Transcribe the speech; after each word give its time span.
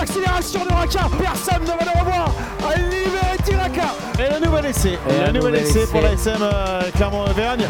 l'accélération 0.00 0.64
de 0.64 0.72
Raka. 0.72 1.00
Personne 1.18 1.62
ne 1.62 1.66
va 1.66 1.92
le 1.92 2.00
revoir. 2.00 2.34
Liberty 2.90 3.54
Raka. 3.54 3.94
Et 4.18 4.32
le 4.32 4.46
nouvel 4.46 4.66
essai. 4.66 4.98
Et 5.08 5.26
le 5.26 5.32
nouvel 5.32 5.56
essai 5.56 5.86
pour 5.86 6.00
la 6.00 6.12
SM 6.12 6.38
euh, 6.40 6.82
Clermont-Auvergne. 6.94 7.66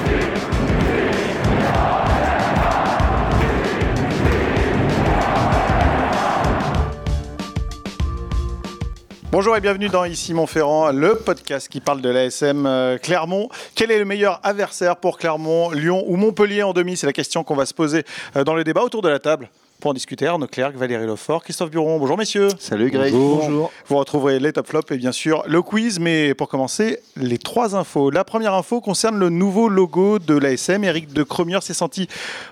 Bonjour 9.33 9.57
et 9.57 9.61
bienvenue 9.61 9.89
dans 9.89 10.05
Ici 10.05 10.35
Montferrand, 10.35 10.91
le 10.91 11.15
podcast 11.15 11.69
qui 11.69 11.81
parle 11.81 12.01
de 12.01 12.09
l'ASM 12.09 12.67
euh, 12.67 12.99
Clermont. 12.99 13.49
Quel 13.75 13.91
est 13.91 13.99
le 13.99 14.05
meilleur 14.05 14.41
adversaire 14.45 14.97
pour 14.97 15.19
Clermont, 15.19 15.71
Lyon 15.71 16.05
ou 16.07 16.17
Montpellier 16.17 16.63
en 16.63 16.73
demi? 16.73 16.97
C'est 16.97 17.07
la 17.07 17.13
question 17.13 17.43
qu'on 17.43 17.57
va 17.57 17.67
se 17.67 17.75
poser 17.75 18.05
euh, 18.37 18.45
dans 18.45 18.55
le 18.55 18.63
débat 18.63 18.83
autour 18.83 19.03
de 19.03 19.09
la 19.09 19.19
table. 19.19 19.49
Pour 19.81 19.93
en 19.93 19.95
discuter, 19.95 20.27
Arnaud 20.27 20.47
Clerc, 20.47 20.73
Valérie 20.73 21.07
Lefort, 21.07 21.43
Christophe 21.43 21.71
Buron. 21.71 21.99
Bonjour 21.99 22.19
messieurs. 22.19 22.49
Salut 22.59 22.91
Greg. 22.91 23.15
Bonjour. 23.15 23.73
Vous 23.87 23.97
retrouverez 23.97 24.39
les 24.39 24.53
top 24.53 24.67
flops 24.67 24.91
et 24.93 24.99
bien 24.99 25.11
sûr 25.13 25.43
le 25.47 25.63
quiz. 25.63 25.99
Mais 25.99 26.35
pour 26.35 26.49
commencer, 26.51 27.01
les 27.17 27.39
trois 27.39 27.75
infos. 27.75 28.11
La 28.11 28.23
première 28.23 28.53
info 28.53 28.83
concerne 28.83 29.19
le 29.19 29.31
nouveau 29.31 29.71
logo 29.71 30.19
de 30.19 30.35
l'ASM. 30.37 30.85
Eric 30.85 31.15
de 31.15 31.23
Cromier 31.23 31.61
s'est 31.63 31.73
senti 31.73 32.09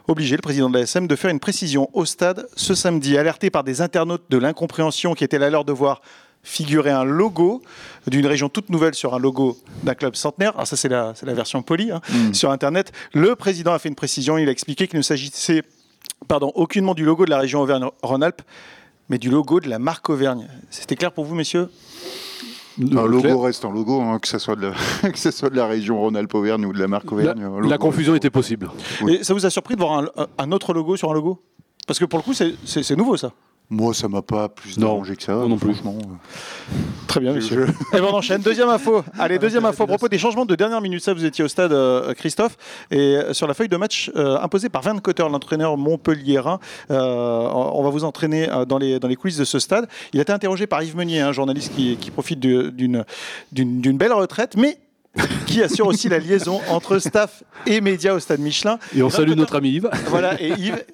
obligé, 0.06 0.36
le 0.36 0.40
président 0.40 0.70
de 0.70 0.78
l'ASM, 0.78 1.06
de 1.06 1.16
faire 1.16 1.30
une 1.30 1.38
précision 1.40 1.90
au 1.92 2.06
stade 2.06 2.48
ce 2.56 2.74
samedi. 2.74 3.18
Alerté 3.18 3.50
par 3.50 3.62
des 3.62 3.82
internautes 3.82 4.24
de 4.30 4.38
l'incompréhension 4.38 5.12
qui 5.12 5.22
était 5.22 5.38
là 5.38 5.50
l'heure 5.50 5.66
de 5.66 5.72
voir 5.72 6.00
figurer 6.42 6.90
un 6.90 7.04
logo 7.04 7.60
d'une 8.06 8.26
région 8.26 8.48
toute 8.48 8.70
nouvelle 8.70 8.94
sur 8.94 9.14
un 9.14 9.18
logo 9.18 9.58
d'un 9.82 9.94
club 9.94 10.16
centenaire. 10.16 10.52
Alors 10.54 10.66
ça, 10.66 10.76
c'est 10.76 10.88
la, 10.88 11.12
version 11.22 11.60
polie 11.60 11.90
hein, 11.90 12.00
Mm. 12.08 12.32
sur 12.32 12.50
Internet. 12.50 12.90
Le 13.12 13.36
président 13.36 13.74
a 13.74 13.78
fait 13.78 13.90
une 13.90 13.94
précision. 13.94 14.38
Il 14.38 14.48
a 14.48 14.52
expliqué 14.52 14.88
qu'il 14.88 14.96
ne 14.96 15.02
s'agissait 15.02 15.62
pardon, 16.26 16.52
aucunement 16.54 16.94
du 16.94 17.04
logo 17.04 17.24
de 17.24 17.30
la 17.30 17.38
région 17.38 17.60
Auvergne-Rhône-Alpes, 17.62 18.42
mais 19.08 19.18
du 19.18 19.30
logo 19.30 19.60
de 19.60 19.68
la 19.68 19.78
marque 19.78 20.08
Auvergne. 20.10 20.48
C'était 20.70 20.96
clair 20.96 21.12
pour 21.12 21.24
vous, 21.24 21.34
messieurs? 21.34 21.70
Un 22.80 22.96
Euh, 22.96 23.06
logo 23.08 23.22
clair. 23.22 23.40
reste 23.40 23.64
un 23.64 23.72
logo, 23.72 24.00
hein, 24.00 24.18
que 24.20 24.28
ce 24.28 24.38
soit 24.38 24.54
de 24.54 24.68
la, 24.68 25.10
que 25.10 25.18
ce 25.18 25.30
soit 25.30 25.50
de 25.50 25.56
la 25.56 25.66
région 25.66 25.98
Rhône-Alpes-Auvergne 26.00 26.64
ou 26.66 26.72
de 26.72 26.78
la 26.78 26.86
marque 26.88 27.10
Auvergne. 27.10 27.42
logo 27.42 27.60
la 27.68 27.78
confusion 27.78 28.14
était 28.14 28.30
possible. 28.30 28.70
Oui. 29.02 29.14
Et 29.14 29.24
ça 29.24 29.34
vous 29.34 29.44
a 29.46 29.50
surpris 29.50 29.74
de 29.74 29.80
voir 29.80 29.98
un, 30.16 30.26
un 30.38 30.52
autre 30.52 30.72
logo 30.74 30.96
sur 30.96 31.10
un 31.10 31.14
logo? 31.14 31.42
Parce 31.86 31.98
que 31.98 32.04
pour 32.04 32.18
le 32.18 32.22
coup, 32.22 32.34
c'est 32.34 32.96
nouveau 32.96 33.16
ça. 33.16 33.32
Moi, 33.70 33.92
ça 33.92 34.08
m'a 34.08 34.22
pas 34.22 34.48
plus 34.48 34.78
Non, 34.78 34.92
dérangé 34.94 35.14
que 35.16 35.22
ça. 35.22 35.34
moi 35.34 35.46
non 35.46 35.58
plus. 35.58 35.74
franchement. 35.74 35.98
Très 37.06 37.20
bien, 37.20 37.32
Je- 37.32 37.36
messieurs. 37.36 37.66
Et 37.92 37.96
ben 38.00 38.04
on 38.10 38.14
enchaîne. 38.14 38.40
Deuxième 38.40 38.68
info. 38.70 39.04
Allez, 39.18 39.38
deuxième 39.38 39.64
info 39.66 39.82
à 39.82 39.86
propos 39.86 40.08
des 40.08 40.16
changements 40.18 40.46
de 40.46 40.54
dernière 40.54 40.80
minute. 40.80 41.02
Ça, 41.02 41.12
vous 41.12 41.24
étiez 41.26 41.44
au 41.44 41.48
stade, 41.48 41.72
euh, 41.72 42.14
Christophe. 42.14 42.56
Et 42.90 43.18
sur 43.32 43.46
la 43.46 43.52
feuille 43.52 43.68
de 43.68 43.76
match 43.76 44.10
euh, 44.16 44.38
imposée 44.40 44.70
par 44.70 44.80
Van 44.82 44.96
Cotter, 44.98 45.22
l'entraîneur 45.30 45.76
montpelliérain, 45.76 46.60
euh, 46.90 47.48
on 47.52 47.82
va 47.82 47.90
vous 47.90 48.04
entraîner 48.04 48.48
euh, 48.50 48.64
dans, 48.64 48.78
les, 48.78 48.98
dans 48.98 49.08
les 49.08 49.16
coulisses 49.16 49.36
de 49.38 49.44
ce 49.44 49.58
stade. 49.58 49.86
Il 50.14 50.18
a 50.18 50.22
été 50.22 50.32
interrogé 50.32 50.66
par 50.66 50.82
Yves 50.82 50.96
Meunier, 50.96 51.20
un 51.20 51.32
journaliste 51.32 51.74
qui, 51.74 51.96
qui 51.96 52.10
profite 52.10 52.40
d'une 52.40 53.04
belle 53.52 54.12
retraite, 54.14 54.56
mais 54.56 54.78
qui 55.46 55.62
assure 55.62 55.86
aussi 55.86 56.08
la 56.08 56.18
liaison 56.18 56.60
entre 56.68 56.98
staff 56.98 57.42
et 57.66 57.80
médias 57.80 58.14
au 58.14 58.18
stade 58.18 58.40
Michelin. 58.40 58.78
Et 58.94 59.02
on 59.02 59.10
salue 59.10 59.28
Cotter- 59.28 59.40
notre 59.40 59.56
ami 59.56 59.70
Yves. 59.70 59.90
Voilà, 60.06 60.40
et 60.40 60.48
Yves, 60.50 60.84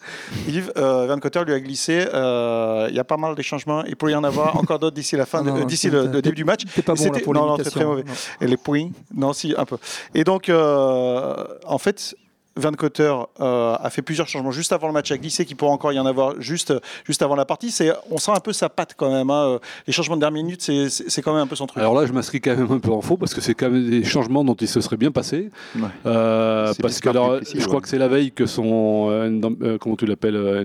Yves 0.48 0.72
euh, 0.77 1.06
Van 1.06 1.19
Cotter 1.19 1.42
lui 1.47 1.55
a 1.55 1.61
glissé. 1.61 2.06
euh, 2.12 2.86
Il 2.91 2.97
y 2.97 3.00
a 3.00 3.05
pas 3.05 3.16
mal 3.16 3.34
de 3.34 3.42
changements. 3.42 3.84
Il 3.84 3.97
pourrait 3.97 4.12
y 4.12 4.16
en 4.16 4.25
avoir 4.25 4.56
encore 4.56 4.78
d'autres 4.78 4.94
d'ici 4.97 5.16
la 5.16 5.27
fin, 5.27 5.42
d'ici 5.64 5.91
le, 5.91 6.08
début 6.08 6.34
du 6.36 6.44
match. 6.44 6.62
T'es 6.75 6.83
pas 6.83 6.94
bon 6.94 7.03
là 7.05 7.11
C'était- 7.12 7.20
pour 7.25 7.34
non, 7.34 7.47
non, 7.47 7.56
très 7.56 7.84
mauvais. 7.84 8.05
Non. 8.05 8.12
Et 8.41 8.47
les 8.47 8.56
points 8.56 8.89
Non, 9.14 9.33
si, 9.33 9.55
un 9.56 9.64
peu. 9.64 9.77
Et 10.14 10.25
donc, 10.25 10.48
euh, 10.48 11.44
en 11.66 11.78
fait, 11.78 12.14
Van 12.56 12.72
Cotter 12.72 13.12
euh, 13.41 13.74
a 13.80 13.91
fait 13.91 14.02
plusieurs 14.02 14.28
changements 14.28 14.50
juste 14.52 14.72
avant 14.72 14.86
le 14.86 14.92
match, 14.92 15.10
a 15.10 15.19
glissé 15.19 15.44
qu'il 15.44 15.56
pourrait 15.56 15.72
encore 15.72 15.92
y 15.92 15.98
en 15.98 16.06
avoir 16.06 16.41
juste, 16.41 16.72
juste 17.05 17.22
avant 17.22 17.34
la 17.34 17.44
partie. 17.44 17.70
C'est, 17.70 17.92
on 18.10 18.19
sent 18.19 18.30
un 18.34 18.41
peu 18.41 18.52
sa 18.52 18.69
patte 18.69 18.94
quand 18.97 19.10
même. 19.12 19.30
hein. 19.30 19.58
Les 19.86 19.92
changements 19.92 20.16
de 20.16 20.20
dernière 20.20 20.42
minute, 20.44 20.62
c'est, 20.62 20.88
c'est 20.88 21.05
c'est 21.08 21.22
quand 21.22 21.32
même 21.32 21.42
un 21.42 21.47
peu 21.47 21.56
son 21.56 21.66
truc. 21.66 21.80
Alors 21.80 21.94
là, 21.94 22.06
je 22.06 22.12
m'inscris 22.12 22.41
quand 22.41 22.56
même 22.56 22.70
un 22.70 22.78
peu 22.78 22.91
en 22.91 23.00
faux 23.00 23.16
parce 23.16 23.34
que 23.34 23.41
c'est 23.41 23.55
quand 23.55 23.70
même 23.70 23.88
des 23.88 24.05
changements 24.05 24.44
dont 24.44 24.55
il 24.55 24.69
se 24.69 24.80
serait 24.80 24.97
bien 24.97 25.10
passé. 25.10 25.50
Ouais. 25.77 25.82
Euh, 26.06 26.72
parce 26.81 27.00
que 27.00 27.09
alors, 27.09 27.38
je 27.42 27.60
crois 27.65 27.76
ouais. 27.76 27.81
que 27.82 27.88
c'est 27.88 27.98
la 27.98 28.09
veille 28.09 28.32
que 28.32 28.47
son. 28.47 29.09
euh, 29.10 29.41
euh, 29.62 29.78
comment 29.78 29.97
tu 29.97 30.06
l'appelles 30.06 30.36
euh, 30.36 30.62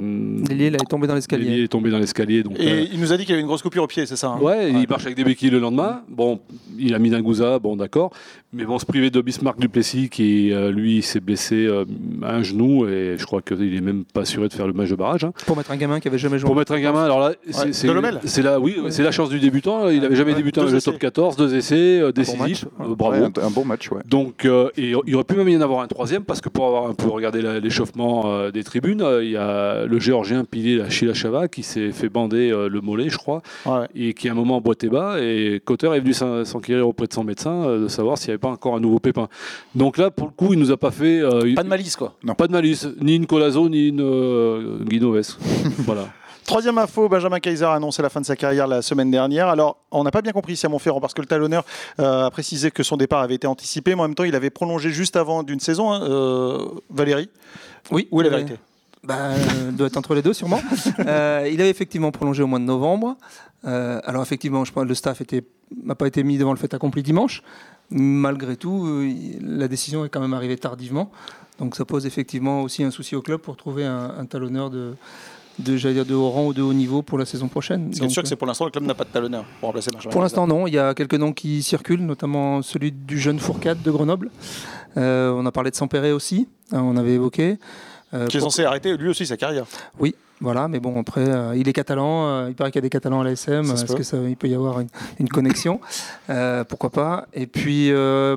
là, 0.49 0.65
est 0.77 0.89
tombé 0.89 1.07
dans 1.07 1.15
l'escalier. 1.15 1.45
L'ailier 1.45 1.63
est 1.63 1.67
tombé 1.67 1.89
dans 1.91 1.99
l'escalier. 1.99 2.43
Donc, 2.43 2.59
Et 2.59 2.71
euh, 2.71 2.85
il 2.91 2.99
nous 2.99 3.11
a 3.13 3.17
dit 3.17 3.23
qu'il 3.23 3.31
y 3.31 3.33
avait 3.33 3.41
une 3.41 3.47
grosse 3.47 3.61
coupure 3.61 3.83
au 3.83 3.87
pied, 3.87 4.05
c'est 4.05 4.15
ça 4.15 4.27
hein 4.29 4.39
Ouais, 4.41 4.71
il 4.71 4.87
marche 4.87 5.05
avec 5.05 5.15
des 5.15 5.23
béquilles 5.23 5.49
le 5.49 5.59
lendemain. 5.59 6.01
Bon, 6.07 6.39
il 6.77 6.93
a 6.95 6.99
mis 6.99 7.09
d'un 7.09 7.21
gouza, 7.21 7.59
bon 7.59 7.75
d'accord. 7.75 8.11
Mais 8.53 8.65
bon, 8.65 8.79
se 8.79 8.85
priver 8.85 9.09
de 9.11 9.21
Bismarck 9.21 9.59
Duplessis 9.59 10.09
qui, 10.09 10.51
euh, 10.51 10.71
lui, 10.71 11.01
s'est 11.03 11.19
blessé 11.19 11.67
euh, 11.79 11.85
à 12.23 12.35
un 12.35 12.43
genou 12.43 12.87
et 12.87 13.15
je 13.17 13.25
crois 13.25 13.41
qu'il 13.41 13.75
est 13.75 13.81
même 13.81 14.03
pas 14.05 14.21
assuré 14.21 14.47
de 14.47 14.53
faire 14.53 14.67
le 14.67 14.73
match 14.73 14.89
de 14.89 14.95
barrage. 14.95 15.23
hein. 15.23 15.31
Pour 15.45 15.57
mettre 15.57 15.71
un 15.71 15.77
gamin 15.77 15.99
qui 15.99 16.07
avait 16.07 16.17
jamais 16.17 16.37
joué. 16.39 16.47
Pour 16.47 16.55
mettre 16.55 16.71
un 16.73 16.79
gamin, 16.79 17.03
alors 17.03 17.19
là, 17.19 17.33
c'est 17.71 17.89
Ouais, 17.89 18.43
la, 18.43 18.59
oui, 18.59 18.77
c'est 18.89 19.03
la 19.03 19.11
chance 19.11 19.29
du 19.29 19.39
débutant. 19.39 19.89
Il 19.89 20.01
n'avait 20.01 20.15
jamais 20.15 20.31
Ouais, 20.31 20.37
débuté 20.37 20.61
le 20.61 20.67
essais. 20.75 20.91
top 20.91 20.99
14, 20.99 21.35
deux 21.35 21.55
essais, 21.55 21.99
euh, 22.01 22.11
décisifs. 22.11 22.65
Euh, 22.81 22.95
bravo. 22.95 23.15
Ouais, 23.23 23.29
un, 23.41 23.47
un 23.47 23.49
bon 23.49 23.65
match, 23.65 23.91
ouais. 23.91 24.01
Donc, 24.07 24.45
euh, 24.45 24.69
et 24.77 24.93
il 25.05 25.15
aurait 25.15 25.23
pu 25.23 25.35
même 25.35 25.49
y 25.49 25.57
en 25.57 25.61
avoir 25.61 25.81
un 25.81 25.87
troisième 25.87 26.23
parce 26.23 26.41
que 26.41 26.49
pour 26.49 26.65
avoir 26.67 26.87
un 26.87 26.93
peu 26.93 27.07
regardé 27.07 27.41
l'échauffement 27.61 28.23
euh, 28.27 28.51
des 28.51 28.63
tribunes, 28.63 29.01
euh, 29.01 29.23
il 29.23 29.31
y 29.31 29.37
a 29.37 29.85
le 29.85 29.99
géorgien 29.99 30.43
Pili 30.45 30.79
Chila 30.89 31.13
Chava 31.13 31.47
qui 31.47 31.63
s'est 31.63 31.91
fait 31.91 32.09
bander 32.09 32.51
euh, 32.51 32.69
le 32.69 32.81
mollet, 32.81 33.09
je 33.09 33.17
crois, 33.17 33.41
Ouais. 33.65 33.87
et 33.95 34.13
qui 34.13 34.29
à 34.29 34.31
un 34.31 34.35
moment 34.35 34.61
boitait 34.61 34.89
bas. 34.89 35.17
Et 35.21 35.61
Cotter 35.63 35.87
est 35.95 35.99
venu 35.99 36.13
s'en- 36.13 36.45
s'enquérir 36.45 36.87
auprès 36.87 37.07
de 37.07 37.13
son 37.13 37.23
médecin 37.23 37.63
euh, 37.65 37.83
de 37.83 37.87
savoir 37.87 38.17
s'il 38.17 38.27
n'y 38.29 38.31
avait 38.33 38.39
pas 38.39 38.49
encore 38.49 38.75
un 38.75 38.79
nouveau 38.79 38.99
pépin. 38.99 39.27
Donc 39.75 39.97
là, 39.97 40.11
pour 40.11 40.27
le 40.27 40.33
coup, 40.33 40.53
il 40.53 40.59
nous 40.59 40.71
a 40.71 40.77
pas 40.77 40.91
fait. 40.91 41.19
euh, 41.21 41.53
Pas 41.55 41.63
de 41.63 41.68
malice, 41.69 41.95
quoi. 41.95 42.13
pas 42.37 42.47
de 42.47 42.51
malice, 42.51 42.87
ni 43.01 43.15
une 43.15 43.25
Colazo, 43.27 43.69
ni 43.69 43.87
une 43.89 44.01
euh, 44.01 44.83
Guinoves. 44.83 45.37
voilà. 45.79 46.07
Troisième 46.45 46.79
info, 46.79 47.07
Benjamin 47.07 47.39
Kaiser 47.39 47.65
a 47.65 47.73
annoncé 47.73 48.01
la 48.01 48.09
fin 48.09 48.19
de 48.21 48.25
sa 48.25 48.35
carrière 48.35 48.65
la 48.65 48.81
semaine 48.81 49.11
dernière. 49.11 49.47
Alors, 49.49 49.77
on 49.91 50.03
n'a 50.03 50.09
pas 50.09 50.23
bien 50.23 50.31
compris 50.31 50.53
ici 50.53 50.65
à 50.65 50.69
Montferrand 50.69 50.99
parce 50.99 51.13
que 51.13 51.21
le 51.21 51.27
talonneur 51.27 51.63
euh, 51.99 52.25
a 52.25 52.31
précisé 52.31 52.71
que 52.71 52.81
son 52.81 52.97
départ 52.97 53.21
avait 53.21 53.35
été 53.35 53.45
anticipé, 53.45 53.93
mais 53.93 54.01
en 54.01 54.05
même 54.05 54.15
temps, 54.15 54.23
il 54.23 54.33
avait 54.35 54.49
prolongé 54.49 54.89
juste 54.89 55.15
avant 55.15 55.43
d'une 55.43 55.59
saison. 55.59 55.91
hein, 55.91 56.01
euh, 56.01 56.65
Valérie, 56.89 57.29
Oui. 57.91 58.07
où 58.09 58.21
est 58.21 58.23
la 58.23 58.29
vérité? 58.31 58.55
Bah, 59.03 59.15
euh, 59.29 59.71
doit 59.71 59.87
être 59.87 59.97
entre 59.97 60.15
les 60.15 60.21
deux 60.23 60.33
sûrement. 60.33 60.61
Euh, 61.05 61.47
il 61.51 61.61
avait 61.61 61.69
effectivement 61.69 62.11
prolongé 62.11 62.41
au 62.43 62.47
mois 62.47 62.59
de 62.59 62.65
novembre. 62.65 63.15
Euh, 63.65 63.99
alors 64.05 64.21
effectivement, 64.23 64.65
je 64.65 64.71
pense 64.71 64.83
que 64.83 64.89
le 64.89 64.95
staff 64.95 65.21
n'a 65.83 65.95
pas 65.95 66.07
été 66.07 66.23
mis 66.23 66.37
devant 66.37 66.51
le 66.51 66.57
fait 66.57 66.73
accompli 66.73 67.03
dimanche. 67.03 67.43
Malgré 67.91 68.55
tout, 68.57 68.85
euh, 68.87 69.11
la 69.41 69.67
décision 69.67 70.03
est 70.03 70.09
quand 70.09 70.19
même 70.19 70.33
arrivée 70.33 70.57
tardivement. 70.57 71.11
Donc 71.59 71.75
ça 71.75 71.85
pose 71.85 72.05
effectivement 72.05 72.61
aussi 72.61 72.83
un 72.83 72.91
souci 72.91 73.15
au 73.15 73.21
club 73.21 73.41
pour 73.41 73.57
trouver 73.57 73.85
un, 73.85 74.13
un 74.17 74.25
talonneur 74.25 74.69
de, 74.69 74.95
dire 75.59 76.05
de 76.05 76.15
haut 76.15 76.29
rang 76.29 76.47
ou 76.47 76.53
de 76.53 76.61
haut 76.61 76.73
niveau 76.73 77.01
pour 77.01 77.17
la 77.17 77.25
saison 77.25 77.47
prochaine. 77.47 77.91
C'est 77.93 78.09
sûr 78.09 78.23
que 78.23 78.29
c'est 78.29 78.35
pour 78.35 78.47
l'instant, 78.47 78.65
le 78.65 78.71
club 78.71 78.85
n'a 78.85 78.95
pas 78.95 79.03
de 79.03 79.09
talonneur 79.09 79.45
pour 79.59 79.67
remplacer 79.67 79.91
Benjamin 79.91 80.11
Pour 80.11 80.21
l'instant, 80.21 80.47
non. 80.47 80.67
Il 80.67 80.73
y 80.73 80.79
a 80.79 80.93
quelques 80.93 81.15
noms 81.15 81.33
qui 81.33 81.61
circulent, 81.63 82.05
notamment 82.05 82.61
celui 82.61 82.91
du 82.91 83.19
jeune 83.19 83.39
Fourcade 83.39 83.81
de 83.81 83.91
Grenoble. 83.91 84.31
Euh, 84.97 85.31
on 85.31 85.45
a 85.45 85.51
parlé 85.51 85.71
de 85.71 85.75
Sampéré 85.75 86.11
aussi, 86.11 86.47
hein, 86.71 86.81
on 86.81 86.97
avait 86.97 87.13
évoqué. 87.13 87.59
Euh, 88.13 88.27
Qui 88.27 88.37
est 88.37 88.41
censé 88.41 88.63
arrêter 88.63 88.97
lui 88.97 89.09
aussi 89.09 89.25
sa 89.25 89.37
carrière. 89.37 89.65
Oui, 89.99 90.15
voilà, 90.41 90.67
mais 90.67 90.79
bon, 90.79 90.99
après, 90.99 91.27
euh, 91.27 91.55
il 91.55 91.67
est 91.67 91.73
catalan, 91.73 92.27
euh, 92.27 92.45
il 92.49 92.55
paraît 92.55 92.71
qu'il 92.71 92.79
y 92.79 92.83
a 92.83 92.87
des 92.87 92.89
catalans 92.89 93.21
à 93.21 93.23
l'ASM, 93.23 93.65
est-ce 93.71 93.93
que 93.95 94.03
ça, 94.03 94.17
il 94.27 94.37
peut 94.37 94.47
y 94.47 94.55
avoir 94.55 94.79
une, 94.79 94.87
une 95.19 95.27
connexion? 95.29 95.79
Euh, 96.29 96.63
Pourquoi 96.63 96.89
pas? 96.91 97.27
Et 97.33 97.45
puis, 97.47 97.89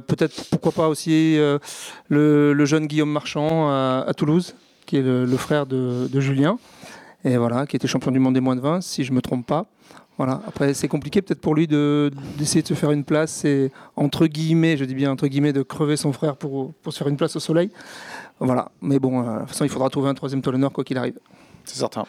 peut-être, 0.06 0.44
pourquoi 0.50 0.72
pas 0.72 0.88
aussi 0.88 1.36
le, 2.08 2.52
le 2.52 2.64
jeune 2.64 2.86
Guillaume 2.86 3.10
Marchand 3.12 3.68
à, 3.68 4.04
à 4.06 4.14
Toulouse, 4.14 4.54
qui 4.86 4.96
est 4.96 5.02
le, 5.02 5.24
le 5.24 5.36
frère 5.36 5.66
de, 5.66 6.08
de 6.12 6.20
Julien, 6.20 6.58
et 7.24 7.36
voilà, 7.36 7.66
qui 7.66 7.76
était 7.76 7.86
champion 7.86 8.10
du 8.10 8.18
monde 8.18 8.34
des 8.34 8.40
moins 8.40 8.56
de 8.56 8.60
20, 8.60 8.80
si 8.80 9.04
je 9.04 9.10
ne 9.12 9.16
me 9.16 9.22
trompe 9.22 9.46
pas. 9.46 9.66
Voilà. 10.18 10.42
Après, 10.46 10.74
c'est 10.74 10.88
compliqué 10.88 11.22
peut-être 11.22 11.40
pour 11.40 11.54
lui 11.54 11.66
de- 11.66 12.10
d'essayer 12.36 12.62
de 12.62 12.66
se 12.66 12.74
faire 12.74 12.90
une 12.90 13.02
place 13.02 13.44
et 13.46 13.72
entre 13.96 14.26
guillemets, 14.26 14.76
je 14.76 14.84
dis 14.84 14.94
bien 14.94 15.10
entre 15.10 15.26
guillemets, 15.26 15.54
de 15.54 15.62
crever 15.62 15.96
son 15.96 16.12
frère 16.12 16.36
pour, 16.36 16.74
pour 16.74 16.92
se 16.92 16.98
faire 16.98 17.08
une 17.08 17.16
place 17.16 17.34
au 17.34 17.40
soleil. 17.40 17.70
Voilà. 18.38 18.70
Mais 18.82 18.98
bon, 18.98 19.22
de 19.22 19.38
toute 19.40 19.48
façon, 19.48 19.64
il 19.64 19.70
faudra 19.70 19.88
trouver 19.88 20.10
un 20.10 20.14
troisième 20.14 20.42
talonneur 20.42 20.70
quoi 20.70 20.84
qu'il 20.84 20.98
arrive. 20.98 21.18
C'est 21.64 21.78
certain. 21.78 22.04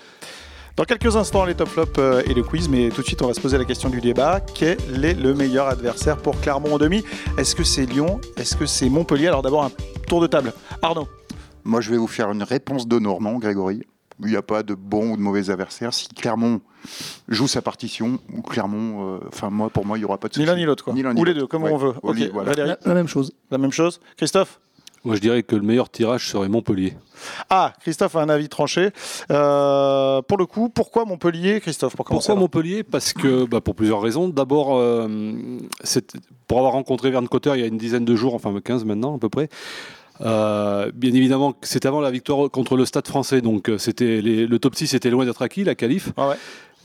Dans 0.76 0.86
quelques 0.86 1.16
instants, 1.16 1.46
les 1.46 1.54
top 1.54 1.68
flops 1.70 1.92
euh, 2.00 2.24
et 2.26 2.34
le 2.34 2.42
quiz, 2.42 2.68
mais 2.68 2.90
tout 2.90 3.02
de 3.02 3.06
suite, 3.08 3.22
on 3.22 3.28
va 3.28 3.34
se 3.36 3.40
poser 3.42 3.60
la 3.60 3.66
question 3.66 3.90
du 3.90 4.02
débat. 4.02 4.40
Quel 4.40 5.06
est 5.06 5.14
le 5.14 5.36
meilleur 5.36 5.68
adversaire 5.68 6.18
pour 6.18 6.40
Clermont 6.42 6.74
en 6.74 6.78
demi? 6.80 7.04
Est-ce 7.38 7.56
que 7.56 7.64
c'est 7.64 7.86
Lyon? 7.86 8.20
Est-ce 8.38 8.56
que 8.56 8.66
c'est 8.66 8.90
Montpellier? 8.90 9.28
Alors 9.28 9.44
d'abord, 9.44 9.64
un 9.66 9.72
tour 10.08 10.20
de 10.20 10.26
table. 10.28 10.52
Arnaud 10.82 11.08
Moi, 11.64 11.80
je 11.82 11.92
vais 11.92 11.98
vous 11.98 12.08
faire 12.08 12.32
une 12.32 12.42
réponse 12.42 12.88
de 12.88 12.98
Normand, 12.98 13.38
Grégory. 13.38 13.84
Il 14.20 14.28
n'y 14.30 14.36
a 14.36 14.42
pas 14.42 14.64
de 14.64 14.74
bons 14.74 15.12
ou 15.12 15.18
de 15.18 15.22
mauvais 15.22 15.50
adversaires. 15.52 15.94
Si 15.94 16.08
Clermont 16.08 16.62
joue 17.28 17.48
sa 17.48 17.62
partition, 17.62 18.20
ou 18.36 18.42
Clermont, 18.42 19.16
euh, 19.16 19.20
enfin 19.28 19.50
moi, 19.52 19.70
pour 19.70 19.86
moi, 19.86 19.98
il 19.98 20.02
n'y 20.02 20.06
aura 20.06 20.18
pas 20.18 20.28
de 20.28 20.34
Ni 20.34 20.44
souci. 20.46 20.46
l'un 20.48 20.56
ni 20.56 20.66
l'autre, 20.66 20.84
quoi. 20.84 20.94
Ni 20.94 21.02
l'un 21.04 21.14
ni 21.14 21.22
Ou 21.22 21.24
les 21.24 21.34
deux, 21.36 21.46
comme 21.48 21.64
Ouais. 21.64 21.72
on 21.72 21.78
veut. 21.78 21.94
Voilà. 22.34 22.78
La 22.84 22.94
même 22.96 23.08
chose. 23.08 23.32
la 23.52 23.58
même 23.60 23.72
chose. 23.72 24.00
Christophe 24.18 24.60
Moi, 25.06 25.16
je 25.16 25.22
dirais 25.22 25.44
que 25.44 25.56
le 25.56 25.62
meilleur 25.64 25.90
tirage 25.90 26.30
serait 26.30 26.48
Montpellier. 26.48 26.94
Ah, 27.50 27.74
Christophe 27.82 28.16
a 28.16 28.22
un 28.22 28.30
avis 28.30 28.48
tranché. 28.48 28.92
Euh, 29.32 30.22
pour 30.22 30.38
le 30.38 30.46
coup, 30.46 30.70
pourquoi 30.70 31.04
Montpellier, 31.06 31.60
Christophe 31.60 31.96
pour 31.96 32.06
Pourquoi 32.06 32.36
Montpellier? 32.36 32.84
Parce 32.84 33.12
que, 33.14 33.46
bah, 33.46 33.60
pour 33.62 33.76
plusieurs 33.76 34.02
raisons. 34.02 34.30
D'abord, 34.30 34.78
euh, 34.78 35.08
c'est- 35.84 36.14
pour 36.48 36.60
avoir 36.60 36.74
rencontré 36.74 37.12
Verne 37.12 37.28
Cotter 37.28 37.52
il 37.56 37.60
y 37.62 37.64
a 37.64 37.68
une 37.68 37.78
dizaine 37.78 38.06
de 38.06 38.16
jours, 38.16 38.34
enfin 38.34 38.54
15 38.64 38.86
maintenant 38.86 39.16
à 39.16 39.20
peu 39.20 39.30
près. 39.30 39.50
euh, 40.22 40.92
bien 40.94 41.12
évidemment, 41.14 41.56
c'était 41.64 41.88
avant 41.88 42.00
la 42.00 42.12
victoire 42.12 42.50
contre 42.52 42.78
le 42.78 42.86
Stade 42.86 43.08
français, 43.08 43.42
donc 43.42 43.70
c'était 43.80 44.22
le 44.22 44.60
top 44.60 44.76
6 44.76 44.94
était 44.94 45.10
loin 45.10 45.26
d'être 45.26 45.42
acquis, 45.42 45.64
la 45.64 45.74
qualif. 45.76 46.12
Ah 46.18 46.30
ouais. 46.30 46.36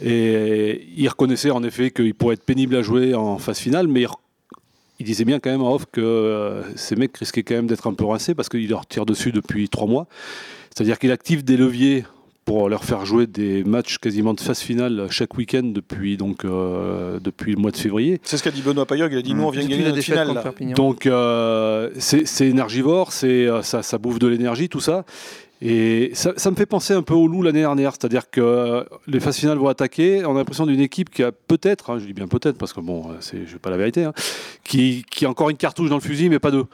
Et 0.03 0.89
il 0.97 1.07
reconnaissait 1.09 1.51
en 1.51 1.63
effet 1.63 1.91
qu'il 1.91 2.15
pourrait 2.15 2.35
être 2.35 2.45
pénible 2.45 2.75
à 2.77 2.83
jouer 2.83 3.15
en 3.15 3.37
phase 3.39 3.59
finale, 3.59 3.87
mais 3.87 4.03
il, 4.03 4.09
il 4.99 5.07
disait 5.07 5.25
bien 5.25 5.39
quand 5.39 5.51
même 5.51 5.63
en 5.63 5.75
off 5.75 5.87
que 5.91 6.01
euh, 6.01 6.63
ces 6.77 6.97
mecs 6.97 7.17
risquaient 7.17 7.43
quand 7.43 7.55
même 7.55 7.67
d'être 7.67 7.87
un 7.87 7.95
peu 7.95 8.05
rincés 8.05 8.35
parce 8.35 8.49
qu'il 8.49 8.69
leur 8.69 8.87
tire 8.87 9.07
dessus 9.07 9.33
depuis 9.33 9.69
trois 9.69 9.87
mois. 9.87 10.07
C'est-à-dire 10.75 10.99
qu'il 10.99 11.13
active 11.13 11.45
des 11.45 11.57
leviers 11.57 12.05
pour 12.45 12.69
leur 12.71 12.83
faire 12.85 13.05
jouer 13.05 13.27
des 13.27 13.63
matchs 13.63 13.99
quasiment 13.99 14.33
de 14.33 14.41
phase 14.41 14.61
finale 14.61 15.09
chaque 15.11 15.37
week-end 15.37 15.65
depuis, 15.65 16.17
donc, 16.17 16.45
euh, 16.45 17.21
depuis 17.21 17.53
le 17.53 17.59
mois 17.59 17.71
de 17.71 17.77
février. 17.77 18.21
C'est 18.23 18.39
ce 18.39 18.43
qu'a 18.43 18.51
dit 18.51 18.63
Benoît 18.63 18.87
Payog. 18.87 19.13
Il 19.13 19.19
a 19.19 19.23
dit 19.23 19.35
nous, 19.35 19.43
on 19.43 19.51
vient 19.51 19.67
gagner 19.67 19.83
la 19.83 19.91
notre 19.91 20.03
finale. 20.03 20.33
là. 20.33 20.55
Donc 20.75 21.07
euh, 21.07 21.91
c'est 21.99 22.47
énergivore, 22.49 23.13
c'est 23.13 23.49
ça, 23.63 23.83
ça 23.83 23.99
bouffe 23.99 24.19
de 24.19 24.27
l'énergie, 24.29 24.69
tout 24.69 24.81
ça. 24.81 25.05
Et 25.61 26.11
ça, 26.15 26.33
ça 26.37 26.51
me 26.53 26.57
fait 26.57 26.67
penser 26.67 26.95
un 26.95 27.03
peu 27.03 27.15
au 27.15 27.27
loup 27.27 27.43
l'année 27.43 27.61
dernière, 27.61 27.93
c'est-à-dire 27.93 28.31
que 28.31 28.85
les 29.09 29.19
phases 29.19 29.39
finales 29.39 29.59
vont 29.59 29.67
attaquer. 29.69 30.25
On 30.25 30.35
a 30.37 30.39
l'impression 30.39 30.67
d'une 30.67 30.81
équipe 30.81 31.11
qui 31.11 31.23
a 31.25 31.33
peut-être, 31.33 31.91
hein, 31.91 31.99
je 31.99 32.07
dis 32.07 32.13
bien 32.13 32.29
peut-être 32.29 32.57
parce 32.59 32.73
que 32.73 32.81
bon, 32.81 33.11
euh, 33.11 33.15
c'est 33.21 33.45
je 33.47 33.55
sais 33.55 33.59
pas 33.59 33.71
la 33.71 33.77
vérité, 33.77 34.05
hein, 34.05 34.13
qui, 34.63 35.05
qui 35.11 35.25
a 35.27 35.31
encore 35.31 35.51
une 35.51 35.57
cartouche 35.57 35.89
dans 35.91 35.97
le 35.97 36.01
fusil, 36.01 36.29
mais 36.29 36.39
pas 36.39 36.53
deux. 36.53 36.65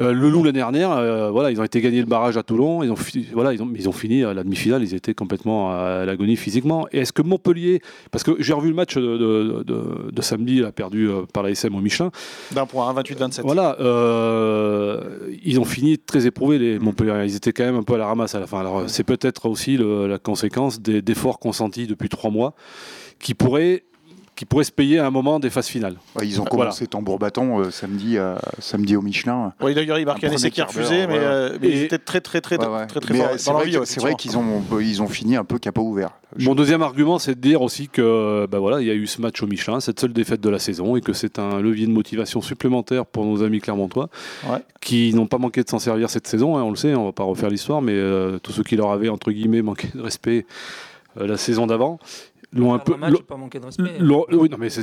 Euh, 0.00 0.12
le 0.12 0.30
loup 0.30 0.44
l'année 0.44 0.60
dernière, 0.60 0.92
euh, 0.92 1.28
voilà, 1.32 1.50
ils 1.50 1.60
ont 1.60 1.64
été 1.64 1.80
gagner 1.80 1.98
le 1.98 2.06
barrage 2.06 2.36
à 2.36 2.44
Toulon, 2.44 2.84
ils 2.84 2.92
ont, 2.92 2.96
voilà, 3.32 3.52
ils 3.52 3.60
ont, 3.60 3.68
ils 3.74 3.88
ont 3.88 3.92
fini 3.92 4.22
à 4.22 4.32
la 4.32 4.44
demi-finale, 4.44 4.84
ils 4.84 4.94
étaient 4.94 5.14
complètement 5.14 5.72
à 5.72 6.04
l'agonie 6.04 6.36
physiquement. 6.36 6.86
Et 6.92 6.98
est-ce 7.00 7.12
que 7.12 7.22
Montpellier, 7.22 7.82
parce 8.12 8.22
que 8.22 8.36
j'ai 8.38 8.52
revu 8.52 8.68
le 8.68 8.76
match 8.76 8.94
de, 8.94 9.00
de- 9.02 9.64
de- 9.66 10.10
de 10.12 10.22
samedi, 10.22 10.60
là, 10.60 10.70
perdu 10.70 11.08
par 11.34 11.42
la 11.42 11.50
SM 11.50 11.74
au 11.74 11.80
Michelin. 11.80 12.12
D'un 12.52 12.66
point, 12.66 12.88
hein, 12.88 12.94
28-27. 13.02 13.40
Voilà, 13.42 13.76
euh, 13.80 15.00
ils 15.44 15.58
ont 15.58 15.64
fini 15.64 15.98
très 15.98 16.26
éprouvés, 16.28 16.58
les 16.58 16.78
Montpellier. 16.78 17.24
Ils 17.24 17.34
étaient 17.34 17.52
quand 17.52 17.64
même 17.64 17.76
un 17.76 17.82
peu 17.82 17.94
à 17.94 17.98
la 17.98 18.06
ramasse 18.06 18.27
Alors, 18.34 18.88
c'est 18.88 19.04
peut-être 19.04 19.48
aussi 19.48 19.76
la 19.78 20.18
conséquence 20.18 20.80
des 20.80 21.02
d'efforts 21.02 21.38
consentis 21.38 21.86
depuis 21.86 22.08
trois 22.08 22.30
mois 22.30 22.54
qui 23.18 23.34
pourraient, 23.34 23.84
qui 24.38 24.44
pourraient 24.44 24.62
se 24.62 24.70
payer 24.70 25.00
à 25.00 25.06
un 25.06 25.10
moment 25.10 25.40
des 25.40 25.50
phases 25.50 25.66
finales. 25.66 25.96
Ouais, 26.14 26.24
ils 26.24 26.40
ont 26.40 26.44
Voilà. 26.48 26.66
commencé 26.66 26.86
tambour 26.86 27.18
bâton 27.18 27.58
euh, 27.58 27.70
samedi, 27.72 28.18
à- 28.18 28.38
samedi 28.60 28.94
au 28.94 29.02
Michelin. 29.02 29.52
Oui, 29.60 29.74
d'ailleurs, 29.74 29.98
il 29.98 30.06
marquait 30.06 30.28
un 30.28 30.30
Un 30.30 30.34
essai 30.34 30.52
qui 30.52 30.62
refusé, 30.62 31.08
mais, 31.08 31.14
ouais. 31.14 31.18
euh, 31.20 31.58
mais 31.60 31.68
ils 31.70 31.82
étaient 31.82 31.98
très, 31.98 32.20
très, 32.20 32.40
très, 32.40 32.56
Ouais, 32.56 32.66
ouais. 32.68 32.86
très, 32.86 33.00
très 33.00 33.20
euh, 33.20 33.36
c'est 33.36 33.46
dans 33.50 33.54
vrai, 33.54 34.14
qu'ils 34.14 34.38
ont, 34.38 34.62
ils 34.80 35.02
ont 35.02 35.08
fini 35.08 35.34
un 35.34 35.42
peu 35.42 35.58
capot 35.58 35.82
ouvert. 35.82 36.10
Mon 36.38 36.54
deuxième 36.54 36.82
argument, 36.82 37.18
c'est 37.18 37.34
de 37.34 37.40
dire 37.40 37.62
aussi 37.62 37.88
que 37.88 38.46
ben 38.48 38.60
voilà, 38.60 38.80
il 38.80 38.86
y 38.86 38.90
a 38.90 38.94
eu 38.94 39.08
ce 39.08 39.20
match 39.20 39.42
au 39.42 39.48
Michelin, 39.48 39.80
cette 39.80 39.98
seule 39.98 40.12
défaite 40.12 40.40
de 40.40 40.50
la 40.50 40.60
saison, 40.60 40.94
et 40.94 41.00
que 41.00 41.12
c'est 41.14 41.40
un 41.40 41.60
levier 41.60 41.86
de 41.88 41.92
motivation 41.92 42.40
supplémentaire 42.40 43.06
pour 43.06 43.24
nos 43.24 43.42
amis 43.42 43.60
clermontois, 43.60 44.08
Ouais. 44.48 44.58
qui 44.80 45.12
n'ont 45.14 45.26
pas 45.26 45.38
manqué 45.38 45.64
de 45.64 45.68
s'en 45.68 45.80
servir 45.80 46.10
cette 46.10 46.28
saison. 46.28 46.56
hein, 46.56 46.62
on 46.62 46.70
le 46.70 46.76
sait, 46.76 46.94
on 46.94 47.06
va 47.06 47.12
pas 47.12 47.24
refaire 47.24 47.50
l'histoire, 47.50 47.82
mais 47.82 47.94
euh, 47.94 48.38
tous 48.38 48.52
ceux 48.52 48.62
qui 48.62 48.76
leur 48.76 48.92
avaient 48.92 49.08
entre 49.08 49.32
guillemets 49.32 49.62
manqué 49.62 49.88
de 49.92 50.00
respect 50.00 50.46
euh, 51.20 51.26
la 51.26 51.36
saison 51.38 51.66
d'avant 51.66 51.98
l'ont 52.52 52.72
un 52.74 52.78
peu. 52.78 52.94
pas 53.26 53.36
manqué 53.36 53.60
de 53.60 53.66
respect. 53.66 53.82
oui, 54.00 54.48
non, 54.50 54.56
mais 54.58 54.70
c'est, 54.70 54.82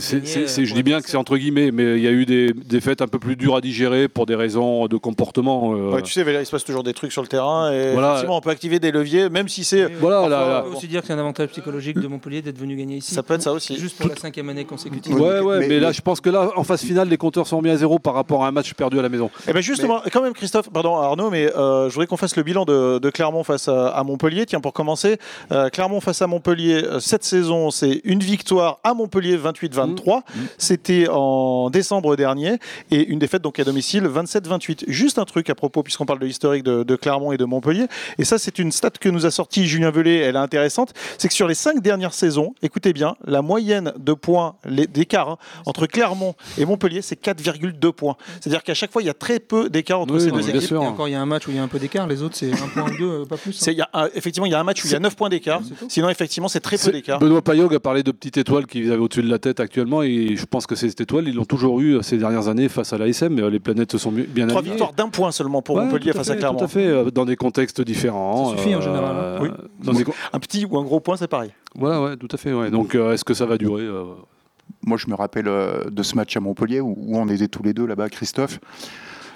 je 0.66 0.74
dis 0.74 0.84
bien 0.84 1.02
que 1.02 1.10
c'est 1.10 1.18
entre 1.18 1.38
guillemets, 1.38 1.72
mais 1.72 1.98
il 1.98 2.04
y 2.04 2.08
a 2.08 2.12
eu 2.12 2.26
des 2.26 2.54
défaites 2.54 3.02
un 3.02 3.08
peu 3.08 3.20
plus 3.20 3.36
dures 3.36 3.56
à 3.56 3.62
digérer 3.62 4.08
pour 4.08 4.26
des 4.26 4.36
raisons 4.36 4.88
de 4.88 4.98
comportement. 4.98 5.74
euh, 5.74 5.92
Ouais, 5.96 6.02
tu 6.02 6.12
sais, 6.12 6.22
il 6.28 6.46
se 6.46 6.52
passe 6.52 6.64
toujours 6.64 6.84
des 6.84 6.94
trucs 6.94 7.12
sur 7.12 7.22
le 7.22 7.28
terrain 7.28 7.72
et 7.72 7.94
Voilà. 7.94 8.10
effectivement, 8.12 8.38
on 8.38 8.42
peut 8.42 8.50
activer 8.50 8.80
des 8.80 8.92
leviers, 8.92 9.30
même 9.30 9.48
si 9.48 9.64
c'est. 9.64 9.86
Voilà, 10.00 10.18
Parfois, 10.22 10.30
là, 10.30 10.48
là. 10.48 10.64
On 10.66 10.70
peut 10.72 10.78
aussi 10.78 10.88
dire 10.88 11.02
que 11.02 11.08
c'est 11.08 11.14
un 11.14 11.20
avantage 11.20 11.50
psychologique 11.50 11.98
de 12.00 12.08
Montpellier 12.08 12.42
d'être 12.42 12.58
venu 12.58 12.76
gagner 12.76 12.98
ici. 12.98 13.14
Ça 13.14 13.24
peut 13.24 13.34
être 13.34 13.42
ça 13.42 13.52
aussi. 13.54 13.78
Juste 13.78 13.98
pour 13.98 14.10
la 14.10 14.16
cinquième 14.16 14.50
année 14.50 14.66
consécutive. 14.66 15.14
Oui, 15.16 15.22
Ouais, 15.22 15.40
ouais, 15.40 15.60
mais, 15.60 15.68
mais- 15.68 15.80
là, 15.80 15.88
mais- 15.88 15.94
je 15.94 16.02
pense 16.02 16.22
que 16.22 16.30
là, 16.30 16.52
en 16.56 16.64
phase 16.64 16.82
finale, 16.82 17.10
les 17.10 17.18
compteurs 17.18 17.48
sont 17.48 17.62
mis 17.62 17.70
à 17.70 17.78
zéro 17.78 17.98
par 18.00 18.14
rapport 18.14 18.44
à 18.44 18.48
un 18.48 18.52
match 18.52 18.74
perdu 18.74 19.00
à 19.00 19.02
la 19.02 19.10
maison. 19.10 19.30
Et 19.48 19.52
bien 19.54 19.62
justement, 19.62 20.02
quand 20.12 20.22
même 20.22 20.34
Christophe, 20.34 20.70
pardon 20.72 20.96
Arnaud, 20.98 21.30
mais 21.32 21.52
euh, 21.56 21.90
je 21.90 21.94
voudrais 21.94 22.08
qu'on 22.08 22.18
fasse 22.18 22.36
le 22.36 22.44
bilan 22.44 22.66
de, 22.66 23.00
de 23.00 23.10
Clermont 23.10 23.44
face 23.44 23.68
à, 23.68 23.88
à 23.90 24.04
Montpellier. 24.04 24.46
Tiens, 24.46 24.62
pour 24.62 24.74
commencer, 24.74 25.18
euh, 25.52 25.70
Clermont 25.70 26.00
face 26.02 26.22
à 26.22 26.28
Montpellier, 26.28 26.84
euh, 26.84 27.00
cette 27.00 27.24
saison, 27.24 27.55
c'est 27.72 28.02
une 28.04 28.20
victoire 28.20 28.80
à 28.84 28.94
Montpellier 28.94 29.38
28-23. 29.38 30.22
C'était 30.58 31.08
en 31.10 31.70
décembre 31.70 32.16
dernier. 32.16 32.58
Et 32.92 33.06
une 33.08 33.20
défaite 33.20 33.42
donc 33.42 33.60
à 33.60 33.64
domicile 33.64 34.04
27-28. 34.06 34.86
Juste 34.88 35.20
un 35.20 35.26
truc 35.26 35.50
à 35.50 35.56
propos, 35.56 35.84
puisqu'on 35.84 36.06
parle 36.06 36.20
de 36.20 36.26
l'historique 36.26 36.64
de, 36.64 36.84
de 36.84 36.96
Clermont 36.96 37.32
et 37.32 37.38
de 37.38 37.46
Montpellier. 37.46 37.86
Et 38.18 38.26
ça, 38.26 38.38
c'est 38.38 38.60
une 38.60 38.72
stat 38.72 38.92
que 38.92 39.10
nous 39.10 39.26
a 39.26 39.32
sorti 39.32 39.66
Julien 39.68 39.92
Velay, 39.92 40.18
elle 40.18 40.36
est 40.36 40.40
intéressante. 40.40 40.94
C'est 41.18 41.28
que 41.28 41.34
sur 41.34 41.48
les 41.48 41.56
cinq 41.56 41.82
dernières 41.82 42.14
saisons, 42.14 42.54
écoutez 42.62 42.94
bien, 42.94 43.16
la 43.26 43.42
moyenne 43.42 43.94
de 43.98 44.14
points, 44.14 44.56
les- 44.66 44.88
d'écart 44.88 45.30
hein, 45.30 45.38
entre 45.66 45.86
Clermont 45.88 46.36
et 46.58 46.66
Montpellier, 46.66 47.02
c'est 47.02 47.20
4,2 47.22 47.92
points. 47.92 48.16
C'est-à-dire 48.42 48.64
qu'à 48.64 48.74
chaque 48.74 48.92
fois, 48.92 49.02
il 49.02 49.06
y 49.06 49.10
a 49.10 49.14
très 49.14 49.40
peu 49.40 49.70
d'écart 49.70 50.00
entre 50.02 50.14
Oui, 50.16 50.22
ces 50.22 50.28
non, 50.28 50.36
deux 50.38 50.42
équipes. 50.50 50.54
bien 50.60 50.68
sûr. 50.68 50.84
Et 50.84 50.88
encore, 50.88 51.08
il 51.08 51.12
y 51.12 51.16
a 51.16 51.22
un 51.22 51.26
match 51.26 51.48
où 51.48 51.52
il 51.52 51.58
y 51.58 51.60
a 51.60 51.64
un 51.64 51.68
peu 51.68 51.80
d'écart. 51.80 52.08
Les 52.08 52.22
autres, 52.22 52.36
c'est 52.36 52.52
un 52.54 52.68
point 52.74 52.92
ou 52.92 52.98
deux, 52.98 53.06
euh, 53.22 53.26
pas 53.26 53.38
plus. 53.38 53.68
hein. 53.68 53.72
Y 53.72 53.82
a 53.82 53.90
un- 53.94 54.10
effectivement, 54.16 54.46
il 54.46 54.52
y 54.52 54.56
a 54.56 54.60
un 54.60 54.64
match 54.64 54.84
où 54.84 54.88
il 54.88 54.92
y 54.94 54.96
a 54.96 55.00
9 55.00 55.16
points 55.16 55.30
d'écart. 55.30 55.62
Sinon, 55.90 56.10
effectivement, 56.10 56.48
c'est 56.48 56.60
très 56.60 56.78
peu 56.78 56.92
d'écart. 56.92 57.20
Benoît 57.20 57.42
Payog 57.46 57.74
a 57.74 57.80
parlé 57.80 58.04
de 58.04 58.12
petites 58.12 58.38
étoiles 58.38 58.66
qu'ils 58.66 58.92
avaient 58.92 59.02
au-dessus 59.02 59.22
de 59.24 59.30
la 59.30 59.40
tête 59.40 59.60
actuellement, 59.62 60.04
et 60.04 60.36
je 60.36 60.46
pense 60.46 60.66
que 60.68 60.76
ces 60.76 60.88
étoiles, 60.90 61.28
ils 61.30 61.36
l'ont 61.36 61.46
toujours 61.46 61.80
eu 61.80 62.02
ces 62.04 62.18
dernières 62.18 62.48
années 62.50 62.68
face 62.68 62.92
à 62.92 62.98
l'ASM, 62.98 63.34
mais 63.36 63.44
euh, 63.44 63.50
les 63.50 63.60
planètes 63.60 63.92
se 63.94 63.98
sont 63.98 64.12
bien 64.12 64.48
Trois 64.48 64.62
victoires 64.62 64.92
d'un 64.94 65.08
point 65.10 65.32
seulement 65.32 65.62
pour 65.62 65.76
Ouais, 65.78 65.86
Montpellier 65.86 66.10
à 66.10 66.14
face 66.14 66.30
à 66.30 66.36
Clermont. 66.36 66.60
Tout 66.60 66.66
à 66.66 66.68
fait, 66.68 66.88
euh, 66.88 67.12
dans 67.12 67.24
des 67.26 67.36
contextes 67.38 67.80
différents. 67.82 68.52
Ça 68.52 68.58
suffit 68.58 68.76
en 68.76 68.82
général, 68.82 69.16
hein. 69.16 69.40
Oui. 69.42 69.50
dans 69.84 69.94
des 69.94 70.04
con- 70.04 70.14
Un 70.34 70.40
petit 70.40 70.66
ou 70.66 70.78
un 70.78 70.84
gros 70.84 71.00
point, 71.00 71.16
c'est 71.16 71.28
pareil. 71.30 71.52
Voilà, 71.76 72.02
ouais, 72.02 72.18
tout 72.18 72.28
à 72.32 72.38
fait. 72.38 72.52
Ouais. 72.54 72.70
Donc, 72.72 72.96
euh, 72.96 73.14
est-ce 73.14 73.24
que 73.24 73.34
ça 73.34 73.46
va 73.46 73.58
durer 73.58 73.84
euh, 73.84 74.04
Moi, 74.84 74.98
je 74.98 75.08
me 75.10 75.16
rappelle 75.16 75.48
euh, 75.48 75.90
de 75.90 76.04
ce 76.04 76.16
match 76.16 76.36
à 76.36 76.40
Montpellier 76.40 76.80
où, 76.82 76.96
où 76.98 77.18
on 77.18 77.28
était 77.30 77.48
tous 77.48 77.64
les 77.64 77.74
deux 77.74 77.86
là-bas, 77.86 78.10
Christophe. 78.10 78.60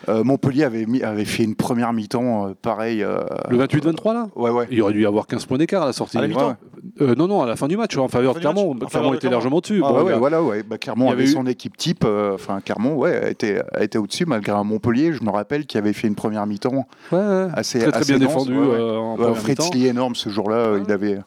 Euh, 0.08 0.24
Montpellier 0.24 0.64
avait, 0.64 0.86
mis- 0.86 1.02
avait 1.04 1.26
fait 1.26 1.44
une 1.44 1.56
première 1.56 1.92
mi-temps 1.92 2.48
euh, 2.48 2.54
pareil. 2.62 3.04
euh, 3.04 3.20
Le 3.50 3.58
28-23, 3.58 4.14
là 4.14 4.28
Ouais, 4.36 4.50
ouais. 4.50 4.68
Il 4.72 4.82
aurait 4.82 4.94
dû 4.94 5.02
y 5.02 5.06
avoir 5.06 5.28
15 5.28 5.46
points 5.46 5.58
d'écart 5.58 5.84
à 5.84 5.88
la 5.88 5.94
sortie. 5.94 6.18
À 6.18 6.22
la 6.22 6.28
mi-temps 6.28 6.48
ouais. 6.50 6.54
Euh, 7.02 7.16
non, 7.16 7.28
non, 7.28 7.42
à 7.42 7.46
la 7.46 7.56
fin 7.58 7.68
du 7.68 7.76
match, 7.76 7.98
en 7.98 8.08
faveur 8.08 8.34
de 8.34 8.40
fin 8.40 8.50
du 8.52 8.56
match, 8.56 8.56
Clermont. 8.56 8.72
en 8.72 8.76
faveur 8.76 8.90
Clermont 8.90 9.10
de 9.12 9.16
était 9.16 9.20
Clermont. 9.22 9.36
largement 9.36 9.58
au-dessus. 9.58 9.82
Ah 9.84 9.90
Bon, 9.92 10.04
ouais, 10.04 10.18
voilà, 10.18 10.42
ouais. 10.42 10.64
Bah, 10.64 10.78
Clermont 10.78 11.06
y 11.10 11.12
avait, 11.12 11.24
avait 11.24 11.32
eu- 11.32 11.34
son 11.34 11.46
équipe 11.48 11.76
type. 11.76 12.04
euh, 12.06 12.36
Enfin, 12.36 12.60
Clermont, 12.64 12.96
ouais, 12.96 13.16
a 13.26 13.30
été, 13.30 13.60
a 13.74 13.84
été 13.84 13.98
au-dessus 13.98 14.26
malgré 14.26 14.54
un 14.54 14.64
Montpellier. 14.64 15.12
Je 15.14 15.24
me 15.24 15.30
rappelle 15.30 15.66
qui 15.66 15.78
avait 15.78 15.94
fait 15.94 16.08
une 16.08 16.16
première 16.16 16.46
mi-temps 16.46 16.88
Ouais, 17.12 17.18
ouais. 17.20 17.48
assez, 17.54 17.80
très 17.80 17.92
très 17.92 18.02
assez 18.02 18.18
bien 18.18 18.26
dense, 18.28 18.46
défendu 18.46 18.58
ouais, 18.58 18.66
ouais. 18.68 18.76
euh, 18.80 18.98
en 18.98 19.12
Ouais, 19.12 19.18
première 19.26 19.38
Fritz. 19.38 19.74
Lee 19.74 19.88
énorme 19.88 20.16
ce 20.16 20.30
jour-là. 20.30 20.56
euh, 20.58 20.80
Il 20.86 20.92
avait, 20.92 21.20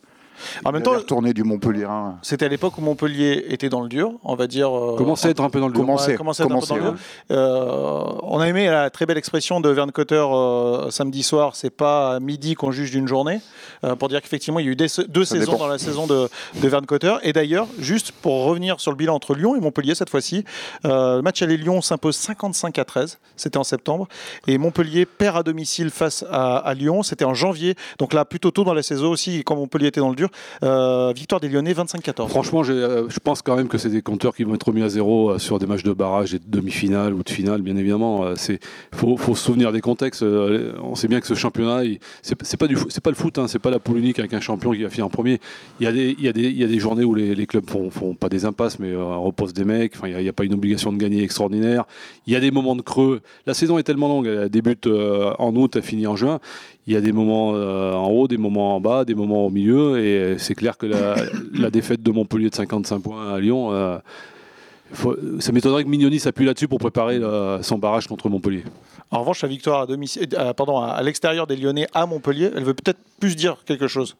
En 0.64 0.72
même 0.72 0.82
temps, 0.82 0.92
retourné 0.92 1.32
du 1.32 1.44
Montpellier. 1.44 1.84
hein. 1.84 2.16
c'était 2.22 2.46
à 2.46 2.48
l'époque 2.48 2.76
où 2.78 2.80
Montpellier 2.80 3.44
était 3.48 3.68
dans 3.68 3.80
le 3.80 3.88
dur, 3.88 4.12
on 4.24 4.34
va 4.34 4.46
dire. 4.46 4.68
euh, 4.76 4.96
Commençait 4.96 5.28
à 5.28 5.30
être 5.30 5.42
un 5.42 5.50
peu 5.50 5.60
dans 5.60 5.66
le 5.68 5.72
dur. 5.72 5.82
Comment- 5.82 5.96
Ouais, 5.96 6.14
commençait 6.14 6.42
à 6.42 6.46
être 6.46 6.52
un 6.52 6.60
peu 6.60 6.66
commençait, 6.66 6.80
dans 6.80 6.90
le 6.90 6.90
ouais. 6.92 6.96
dur. 7.30 7.36
Euh, 7.36 8.04
on 8.22 8.40
a 8.40 8.48
aimé 8.48 8.66
la 8.66 8.90
très 8.90 9.06
belle 9.06 9.18
expression 9.18 9.60
de 9.60 9.68
Verne 9.68 9.92
Cotter 9.92 10.14
euh, 10.16 10.90
samedi 10.90 11.22
soir. 11.22 11.54
C'est 11.56 11.70
pas 11.70 12.16
à 12.16 12.20
midi 12.20 12.54
qu'on 12.54 12.70
juge 12.70 12.90
d'une 12.90 13.08
journée, 13.08 13.40
euh, 13.84 13.96
pour 13.96 14.08
dire 14.08 14.20
qu'effectivement 14.22 14.58
il 14.60 14.66
y 14.66 14.68
a 14.68 14.72
eu 14.72 14.76
des- 14.76 14.86
deux 15.08 15.24
Ça 15.24 15.36
saisons 15.36 15.52
dépend. 15.52 15.64
dans 15.64 15.68
la 15.68 15.78
saison 15.78 16.06
de, 16.06 16.28
de 16.60 16.68
Verne 16.68 16.86
Cotter. 16.86 17.14
Et 17.22 17.32
d'ailleurs, 17.32 17.66
juste 17.78 18.12
pour 18.12 18.44
revenir 18.44 18.80
sur 18.80 18.90
le 18.90 18.96
bilan 18.96 19.14
entre 19.14 19.34
Lyon 19.34 19.54
et 19.56 19.60
Montpellier 19.60 19.94
cette 19.94 20.10
fois-ci, 20.10 20.44
euh, 20.84 21.16
le 21.16 21.22
match 21.22 21.42
aller 21.42 21.56
Lyon 21.56 21.80
s'impose 21.80 22.16
55 22.16 22.78
à 22.78 22.84
13. 22.84 23.18
C'était 23.36 23.58
en 23.58 23.64
septembre, 23.64 24.08
et 24.46 24.58
Montpellier 24.58 25.06
perd 25.06 25.36
à 25.38 25.42
domicile 25.42 25.90
face 25.90 26.24
à, 26.30 26.56
à 26.58 26.74
Lyon. 26.74 27.02
C'était 27.02 27.24
en 27.24 27.34
janvier, 27.34 27.74
donc 27.98 28.12
là 28.12 28.24
plutôt 28.24 28.50
tôt 28.50 28.64
dans 28.64 28.74
la 28.74 28.82
saison 28.82 29.10
aussi, 29.10 29.42
quand 29.44 29.56
Montpellier 29.56 29.88
était 29.88 30.00
dans 30.00 30.08
le 30.10 30.14
dur. 30.16 30.28
Euh, 30.62 31.12
victoire 31.14 31.40
des 31.40 31.48
Lyonnais 31.48 31.72
25-14. 31.72 32.28
Franchement, 32.28 32.62
euh, 32.68 33.06
je 33.08 33.18
pense 33.18 33.42
quand 33.42 33.56
même 33.56 33.68
que 33.68 33.78
c'est 33.78 33.88
des 33.88 34.02
compteurs 34.02 34.34
qui 34.34 34.44
vont 34.44 34.54
être 34.54 34.66
remis 34.68 34.82
à 34.82 34.88
zéro 34.88 35.30
euh, 35.30 35.38
sur 35.38 35.58
des 35.58 35.66
matchs 35.66 35.82
de 35.82 35.92
barrage 35.92 36.34
et 36.34 36.38
de 36.38 36.44
demi-finale 36.46 37.14
ou 37.14 37.22
de 37.22 37.30
finale, 37.30 37.62
bien 37.62 37.76
évidemment. 37.76 38.36
C'est, 38.36 38.60
faut, 38.94 39.16
se 39.18 39.34
souvenir 39.34 39.72
des 39.72 39.80
contextes. 39.80 40.22
On 40.22 40.94
sait 40.94 41.08
bien 41.08 41.20
que 41.20 41.26
ce 41.26 41.34
championnat, 41.34 41.84
il- 41.84 41.98
c'est, 42.22 42.34
pas 42.56 42.66
pas 42.66 43.10
le 43.10 43.16
foot, 43.16 43.38
hein, 43.38 43.48
c'est 43.48 43.58
pas 43.58 43.70
la 43.70 43.78
poule 43.78 43.98
unique 43.98 44.18
avec 44.18 44.32
un 44.34 44.40
champion 44.40 44.72
qui 44.72 44.82
va 44.82 44.90
finir 44.90 45.06
en 45.06 45.10
premier. 45.10 45.40
Il 45.80 45.84
y 45.84 45.86
a 45.86 45.92
des, 45.92 46.14
il 46.18 46.70
il 46.70 46.80
journées 46.80 47.04
où 47.04 47.14
les, 47.14 47.46
clubs 47.46 47.68
font, 47.68 47.90
font 47.90 48.14
pas 48.14 48.28
des 48.28 48.44
impasses, 48.44 48.78
mais 48.78 48.94
reposent 48.94 49.52
des 49.52 49.64
mecs. 49.64 49.94
Il 50.04 50.10
n'y 50.10 50.14
a, 50.14 50.20
il 50.20 50.28
a 50.28 50.32
pas 50.32 50.44
une 50.44 50.54
obligation 50.54 50.92
de 50.92 50.98
gagner 50.98 51.22
extraordinaire. 51.22 51.84
Il 52.26 52.32
y 52.32 52.36
a 52.36 52.40
des 52.40 52.50
moments 52.50 52.76
de 52.76 52.82
creux. 52.82 53.20
La 53.46 53.54
saison 53.54 53.78
est 53.78 53.82
tellement 53.82 54.08
longue. 54.08 54.26
Elle 54.26 54.48
débute 54.48 54.86
en 54.86 55.54
août, 55.56 55.76
elle 55.76 55.82
finit 55.82 56.06
en 56.06 56.16
juin. 56.16 56.40
Il 56.86 56.92
y 56.94 56.96
a 56.96 57.00
des 57.00 57.12
moments 57.12 57.52
euh, 57.54 57.92
en 57.94 58.08
haut, 58.08 58.26
des 58.26 58.38
moments 58.38 58.74
en 58.76 58.80
bas, 58.80 59.04
des 59.04 59.14
moments 59.14 59.46
au 59.46 59.50
milieu, 59.50 59.98
et 60.04 60.36
c'est 60.38 60.54
clair 60.54 60.76
que 60.76 60.86
la, 60.86 61.14
la 61.54 61.70
défaite 61.70 62.02
de 62.02 62.10
Montpellier 62.10 62.50
de 62.50 62.54
55 62.54 62.98
points 63.00 63.32
à 63.34 63.38
Lyon, 63.38 63.72
euh, 63.72 63.98
faut- 64.92 65.16
ça 65.38 65.52
m'étonnerait 65.52 65.84
que 65.84 65.88
Mignoni 65.88 66.18
s'appuie 66.18 66.44
là-dessus 66.44 66.66
pour 66.68 66.78
préparer 66.80 67.18
la- 67.20 67.60
son 67.62 67.78
barrage 67.78 68.06
contre 68.08 68.28
Montpellier. 68.28 68.64
En 69.12 69.20
revanche, 69.20 69.42
la 69.42 69.48
victoire 69.48 69.82
à, 69.82 69.86
domicile, 69.86 70.26
euh, 70.36 70.52
pardon, 70.54 70.78
à, 70.78 70.88
à 70.88 71.02
l'extérieur 71.02 71.46
des 71.46 71.56
Lyonnais 71.56 71.86
à 71.94 72.04
Montpellier, 72.06 72.50
elle 72.56 72.64
veut 72.64 72.74
peut-être 72.74 72.98
plus 73.20 73.36
dire 73.36 73.58
quelque 73.64 73.86
chose. 73.86 74.16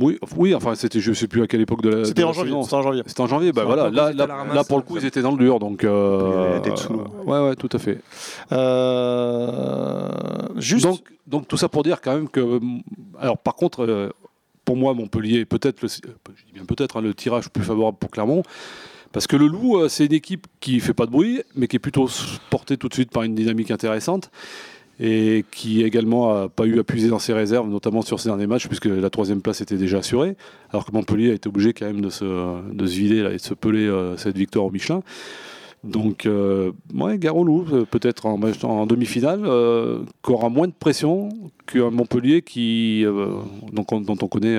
Oui, 0.00 0.18
oui, 0.36 0.54
enfin, 0.54 0.74
c'était, 0.74 0.98
je 0.98 1.10
ne 1.10 1.14
sais 1.14 1.28
plus 1.28 1.42
à 1.42 1.46
quelle 1.46 1.60
époque 1.60 1.82
de 1.82 1.90
la. 1.90 2.04
C'était 2.06 2.24
en 2.24 2.32
janvier. 2.32 2.50
saison. 2.50 2.62
C'était 2.62 2.74
en 2.76 2.82
janvier. 2.82 3.02
C'était 3.06 3.20
en 3.20 3.26
janvier, 3.26 3.52
bah 3.52 3.64
voilà. 3.64 3.90
Là, 3.90 4.08
ils 4.10 4.14
étaient 4.14 4.26
là, 4.26 4.34
ramasse, 4.36 4.54
là, 4.54 4.64
pour 4.64 4.78
le 4.78 4.82
coup, 4.82 4.96
ils 4.96 5.04
étaient 5.04 5.20
dans 5.22 5.32
le 5.32 5.36
dur, 5.38 5.58
donc. 5.58 5.84
euh, 5.84 6.54
La 6.54 6.60
tête 6.60 6.78
sous 6.78 6.92
l'eau. 6.92 7.04
ouais, 7.26 7.38
ouais, 7.48 7.54
tout 7.56 7.68
à 7.72 7.78
fait. 7.78 8.00
Euh, 8.52 10.08
juste. 10.56 10.84
Donc, 10.84 11.00
donc 11.26 11.48
tout 11.48 11.56
ça 11.56 11.68
pour 11.68 11.82
dire 11.82 12.00
quand 12.00 12.14
même 12.14 12.28
que, 12.28 12.60
alors 13.18 13.38
par 13.38 13.54
contre, 13.54 13.84
euh, 13.84 14.10
pour 14.64 14.76
moi 14.76 14.94
Montpellier 14.94 15.40
est 15.40 15.44
peut-être, 15.44 15.82
le, 15.82 15.88
je 15.88 15.96
dis 16.46 16.52
bien 16.54 16.64
peut-être 16.64 16.96
hein, 16.96 17.02
le 17.02 17.14
tirage 17.14 17.48
plus 17.50 17.62
favorable 17.62 17.98
pour 17.98 18.10
Clermont, 18.10 18.42
parce 19.12 19.26
que 19.26 19.36
le 19.36 19.46
Loup 19.46 19.78
euh, 19.78 19.88
c'est 19.88 20.06
une 20.06 20.12
équipe 20.12 20.46
qui 20.60 20.80
fait 20.80 20.94
pas 20.94 21.06
de 21.06 21.10
bruit, 21.12 21.42
mais 21.54 21.68
qui 21.68 21.76
est 21.76 21.80
plutôt 21.80 22.08
portée 22.50 22.76
tout 22.76 22.88
de 22.88 22.94
suite 22.94 23.10
par 23.12 23.22
une 23.22 23.34
dynamique 23.34 23.70
intéressante. 23.70 24.30
Et 25.00 25.44
qui 25.50 25.82
également 25.82 26.30
a 26.30 26.48
pas 26.48 26.66
eu 26.66 26.78
à 26.78 26.84
puiser 26.84 27.08
dans 27.08 27.18
ses 27.18 27.32
réserves, 27.32 27.68
notamment 27.68 28.02
sur 28.02 28.20
ces 28.20 28.28
derniers 28.28 28.46
matchs, 28.46 28.68
puisque 28.68 28.84
la 28.84 29.08
troisième 29.08 29.40
place 29.40 29.62
était 29.62 29.78
déjà 29.78 29.98
assurée, 29.98 30.36
alors 30.70 30.84
que 30.84 30.92
Montpellier 30.92 31.30
a 31.30 31.34
été 31.34 31.48
obligé 31.48 31.72
quand 31.72 31.86
même 31.86 32.02
de 32.02 32.10
se, 32.10 32.24
de 32.72 32.86
se 32.86 32.94
vider 32.94 33.20
et 33.20 33.36
de 33.36 33.38
se 33.38 33.54
peler 33.54 33.86
euh, 33.86 34.16
cette 34.18 34.36
victoire 34.36 34.66
au 34.66 34.70
Michelin. 34.70 35.02
Donc, 35.82 36.26
euh, 36.26 36.72
ouais, 36.94 37.16
Garolou, 37.16 37.64
euh, 37.72 37.84
peut-être 37.90 38.26
en, 38.26 38.86
demi-finale, 38.86 39.40
euh, 39.44 40.00
qui 40.22 40.30
aura 40.30 40.50
moins 40.50 40.68
de 40.68 40.74
pression 40.78 41.30
qu'un 41.66 41.90
Montpellier 41.90 42.42
qui, 42.42 43.02
euh, 43.06 43.36
dont 43.72 43.86
on 43.90 44.28
connaît 44.28 44.58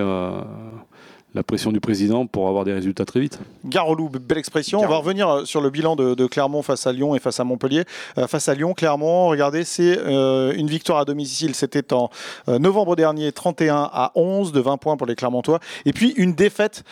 la 1.33 1.43
pression 1.43 1.71
du 1.71 1.79
président 1.79 2.25
pour 2.27 2.47
avoir 2.49 2.65
des 2.65 2.73
résultats 2.73 3.05
très 3.05 3.19
vite. 3.21 3.39
Garolou, 3.65 4.09
belle 4.09 4.37
expression. 4.37 4.79
On 4.81 4.87
va 4.87 4.97
revenir 4.97 5.29
euh, 5.29 5.45
sur 5.45 5.61
le 5.61 5.69
bilan 5.69 5.95
de, 5.95 6.13
de 6.13 6.25
Clermont 6.27 6.61
face 6.61 6.85
à 6.87 6.91
Lyon 6.91 7.15
et 7.15 7.19
face 7.19 7.39
à 7.39 7.43
Montpellier. 7.45 7.85
Euh, 8.17 8.27
face 8.27 8.49
à 8.49 8.53
Lyon, 8.53 8.73
Clermont, 8.73 9.27
regardez, 9.27 9.63
c'est 9.63 9.97
euh, 9.97 10.53
une 10.55 10.67
victoire 10.67 10.99
à 10.99 11.05
domicile. 11.05 11.55
C'était 11.55 11.93
en 11.93 12.09
euh, 12.49 12.59
novembre 12.59 12.95
dernier, 12.95 13.31
31 13.31 13.89
à 13.93 14.11
11, 14.15 14.51
de 14.51 14.59
20 14.59 14.77
points 14.77 14.97
pour 14.97 15.07
les 15.07 15.15
Clermontois. 15.15 15.59
Et 15.85 15.93
puis 15.93 16.13
une 16.17 16.33
défaite 16.33 16.83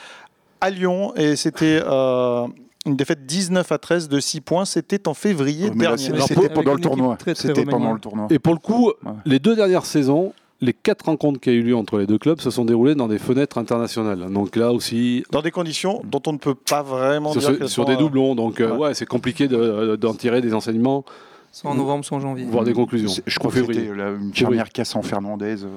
à 0.61 0.69
Lyon, 0.69 1.13
et 1.15 1.35
c'était 1.35 1.81
euh, 1.85 2.45
une 2.85 2.95
défaite 2.95 3.25
19 3.25 3.69
à 3.71 3.77
13 3.77 4.07
de 4.09 4.19
6 4.21 4.41
points. 4.41 4.63
C'était 4.65 5.07
en 5.09 5.13
février 5.13 5.69
dernier. 5.69 6.11
C'était 6.25 6.47
pendant 6.49 6.73
le 6.75 6.79
tournoi. 6.81 7.13
équipe 7.15 7.19
très, 7.19 7.33
très 7.33 7.47
C'était 7.49 7.65
pendant 7.65 7.93
le 7.93 7.99
tournoi. 7.99 8.27
Et 8.29 8.39
pour 8.39 8.53
le 8.53 8.59
coup, 8.59 8.91
Ouais. 9.03 9.11
les 9.25 9.39
deux 9.39 9.55
dernières 9.57 9.85
saisons, 9.85 10.33
les 10.61 10.73
quatre 10.73 11.05
rencontres 11.05 11.39
qui 11.39 11.49
a 11.49 11.53
eu 11.53 11.61
lieu 11.63 11.75
entre 11.75 11.97
les 11.99 12.05
deux 12.07 12.17
clubs 12.17 12.39
se 12.41 12.49
sont 12.51 12.65
déroulées 12.65 12.95
dans 12.95 13.07
des 13.07 13.17
fenêtres 13.19 13.57
internationales. 13.57 14.29
Donc 14.31 14.55
là 14.55 14.73
aussi, 14.73 15.23
Dans 15.31 15.41
des 15.41 15.51
conditions 15.51 16.01
dont 16.05 16.21
on 16.27 16.33
ne 16.33 16.37
peut 16.37 16.55
pas 16.55 16.81
vraiment 16.83 17.31
sur, 17.31 17.41
dire 17.41 17.57
sur 17.59 17.69
sont, 17.69 17.83
des 17.85 17.93
euh, 17.93 17.97
doublons. 17.97 18.35
Donc 18.35 18.59
euh, 18.59 18.71
ouais. 18.71 18.77
ouais, 18.87 18.93
c'est 18.93 19.05
compliqué 19.05 19.47
de- 19.47 19.95
d'en 19.95 20.13
tirer 20.13 20.41
des 20.41 20.53
enseignements, 20.53 21.05
Soit 21.51 21.71
en 21.71 21.75
novembre, 21.75 22.03
soit 22.05 22.17
en 22.17 22.21
janvier. 22.21 22.45
voire 22.45 22.63
des 22.65 22.73
conclusions. 22.73 23.09
C'est- 23.09 23.23
Je 23.25 23.39
crois 23.39 23.51
que 23.51 23.57
février. 23.57 23.81
c'était 23.83 23.95
là, 23.95 24.09
une 24.11 24.33
charnière 24.35 24.69
casse 24.69 24.95
en 24.95 25.01
Fernandez 25.01 25.63
euh, 25.63 25.67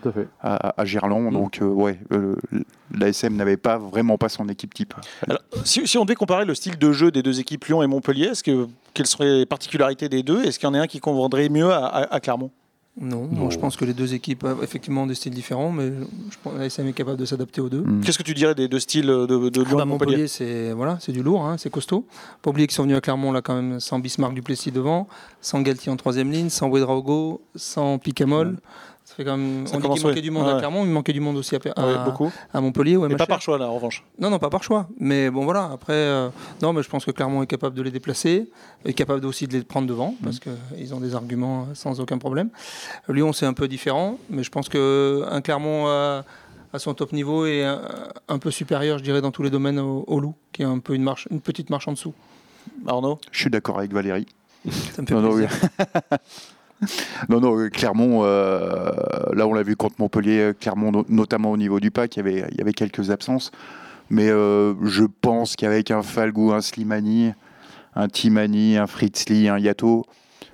Tout 0.00 0.08
à 0.08 0.12
fait. 0.12 0.28
à, 0.40 0.80
à 0.80 0.84
Gerland. 0.86 1.30
Mm. 1.30 1.34
Donc, 1.34 1.58
euh, 1.60 1.66
ouais, 1.66 1.98
euh, 2.12 2.34
l'ASM 2.98 3.36
n'avait 3.36 3.56
pas 3.58 3.76
vraiment 3.78 4.16
pas 4.18 4.28
son 4.30 4.48
équipe 4.48 4.72
type. 4.72 4.94
Alors, 5.28 5.42
si, 5.64 5.86
si 5.86 5.98
on 5.98 6.04
devait 6.04 6.14
comparer 6.14 6.44
le 6.46 6.54
style 6.54 6.78
de 6.78 6.92
jeu 6.92 7.10
des 7.10 7.22
deux 7.22 7.38
équipes 7.38 7.66
Lyon 7.66 7.82
et 7.82 7.86
Montpellier, 7.86 8.26
est-ce 8.28 8.42
que 8.42 8.66
quelles 8.94 9.06
seraient 9.06 9.40
les 9.40 9.46
particularités 9.46 10.08
des 10.08 10.22
deux? 10.22 10.42
Est-ce 10.44 10.58
qu'il 10.58 10.66
y 10.68 10.70
en 10.70 10.74
a 10.74 10.80
un 10.80 10.86
qui 10.86 11.00
conviendrait 11.00 11.48
mieux 11.50 11.70
à, 11.70 11.84
à- 11.86 12.14
à 12.14 12.20
Clermont? 12.20 12.50
Non, 13.00 13.50
je 13.50 13.58
pense 13.58 13.76
que 13.76 13.86
les 13.86 13.94
deux 13.94 14.12
équipes 14.12 14.44
ont 14.44 14.62
effectivement 14.62 15.06
des 15.06 15.14
styles 15.14 15.32
différents, 15.32 15.72
mais 15.72 15.88
je 16.30 16.36
pense 16.42 16.52
que 16.52 16.58
l'ASM 16.58 16.86
est 16.88 16.92
capable 16.92 17.16
de 17.16 17.24
s'adapter 17.24 17.62
aux 17.62 17.70
deux. 17.70 17.84
Qu'est-ce 18.04 18.18
que 18.18 18.22
tu 18.22 18.34
dirais 18.34 18.54
des 18.54 18.68
deux 18.68 18.80
styles 18.80 19.06
de, 19.06 19.26
de 19.26 19.62
Ah 19.64 19.68
Lyon 19.68 19.78
bah, 19.78 19.84
Montpellier 19.86 20.28
c'est 20.28 20.72
voilà, 20.72 20.98
c'est 21.00 21.12
du 21.12 21.22
lourd, 21.22 21.46
hein, 21.46 21.56
c'est 21.56 21.70
costaud. 21.70 22.06
Pas 22.42 22.50
oublier 22.50 22.66
qu'ils 22.66 22.74
sont 22.74 22.82
venus 22.82 22.98
à 22.98 23.00
Clermont 23.00 23.32
là 23.32 23.40
quand 23.40 23.54
même 23.54 23.80
sans 23.80 23.98
Bismarck 23.98 24.34
Duplessis 24.34 24.72
devant, 24.72 25.08
sans 25.40 25.62
Galtier 25.62 25.90
en 25.90 25.96
troisième 25.96 26.30
ligne, 26.30 26.50
sans 26.50 26.68
Ouedraogo, 26.68 27.40
sans 27.54 27.98
Picamol. 27.98 28.58
Ça 29.12 29.16
fait 29.16 29.24
quand 29.26 29.36
même. 29.36 29.66
Ça 29.66 29.76
on 29.76 29.80
dit 29.80 29.88
qu'il 29.90 30.06
manquait 30.06 30.22
du 30.22 30.30
monde 30.30 30.46
Ouais. 30.46 30.52
à 30.54 30.56
Clermont, 30.58 30.84
il 30.86 30.90
manquait 30.90 31.12
du 31.12 31.20
monde 31.20 31.36
aussi 31.36 31.54
à, 31.54 31.58
Ouais, 31.58 32.04
beaucoup. 32.06 32.32
à 32.54 32.60
Montpellier. 32.62 32.96
Ouais, 32.96 33.08
Mais 33.08 33.12
ma 33.14 33.18
pas 33.18 33.26
par 33.26 33.42
choix 33.42 33.58
là, 33.58 33.68
en 33.68 33.74
revanche. 33.74 34.02
Non, 34.18 34.30
non, 34.30 34.38
pas 34.38 34.48
par 34.48 34.62
choix. 34.62 34.88
Mais 34.98 35.28
bon, 35.28 35.44
voilà. 35.44 35.68
Après, 35.70 35.92
euh, 35.92 36.30
non, 36.62 36.72
mais 36.72 36.82
je 36.82 36.88
pense 36.88 37.04
que 37.04 37.10
Clermont 37.10 37.42
est 37.42 37.46
capable 37.46 37.76
de 37.76 37.82
les 37.82 37.90
déplacer, 37.90 38.48
est 38.86 38.94
capable 38.94 39.26
aussi 39.26 39.46
de 39.46 39.52
les 39.52 39.64
prendre 39.64 39.86
devant, 39.86 40.14
parce 40.24 40.40
qu'ils 40.40 40.94
ont 40.94 41.00
des 41.00 41.14
arguments 41.14 41.66
euh, 41.70 41.74
sans 41.74 42.00
aucun 42.00 42.16
problème. 42.16 42.48
Lyon, 43.10 43.34
c'est 43.34 43.44
un 43.44 43.52
peu 43.52 43.68
différent, 43.68 44.16
mais 44.30 44.42
je 44.42 44.50
pense 44.50 44.70
qu'un 44.70 45.40
Clermont 45.42 45.88
euh, 45.88 46.22
à 46.72 46.78
son 46.78 46.94
top 46.94 47.12
niveau 47.12 47.44
est 47.44 47.64
un, 47.64 47.82
un 48.28 48.38
peu 48.38 48.50
supérieur, 48.50 48.96
je 48.96 49.04
dirais, 49.04 49.20
dans 49.20 49.30
tous 49.30 49.42
les 49.42 49.50
domaines 49.50 49.78
au, 49.78 50.04
au 50.06 50.20
Loup, 50.20 50.34
qui 50.54 50.62
est 50.62 50.64
un 50.64 50.78
peu 50.78 50.94
une, 50.94 51.02
marche, 51.02 51.28
une 51.30 51.42
petite 51.42 51.68
marche 51.68 51.86
en 51.86 51.92
dessous. 51.92 52.14
Arnaud? 52.86 53.18
Je 53.30 53.40
suis 53.40 53.50
d'accord 53.50 53.76
avec 53.76 53.92
Valérie. 53.92 54.26
Ça 54.94 55.02
me 55.02 55.06
fait 55.06 55.12
Non, 55.14 55.20
non, 55.20 55.28
plaisir. 55.34 55.50
Non, 57.28 57.40
non, 57.40 57.58
euh, 57.58 57.68
Clermont, 57.68 58.22
euh, 58.24 58.90
là 59.34 59.46
on 59.46 59.54
l'a 59.54 59.62
vu 59.62 59.76
contre 59.76 59.96
Montpellier, 59.98 60.38
euh, 60.40 60.52
Clermont, 60.52 60.90
no- 60.92 61.06
notamment 61.08 61.50
au 61.52 61.56
niveau 61.56 61.78
du 61.80 61.90
pack, 61.90 62.16
il 62.16 62.18
y 62.18 62.20
avait, 62.20 62.44
il 62.50 62.58
y 62.58 62.60
avait 62.60 62.72
quelques 62.72 63.10
absences. 63.10 63.50
Mais 64.10 64.28
euh, 64.28 64.74
je 64.84 65.04
pense 65.20 65.56
qu'avec 65.56 65.90
un 65.90 66.02
Falgou, 66.02 66.52
un 66.52 66.60
Slimani, 66.60 67.32
un 67.94 68.08
Timani, 68.08 68.76
un 68.76 68.86
Fritzli, 68.86 69.48
un 69.48 69.58
Yato, 69.58 70.04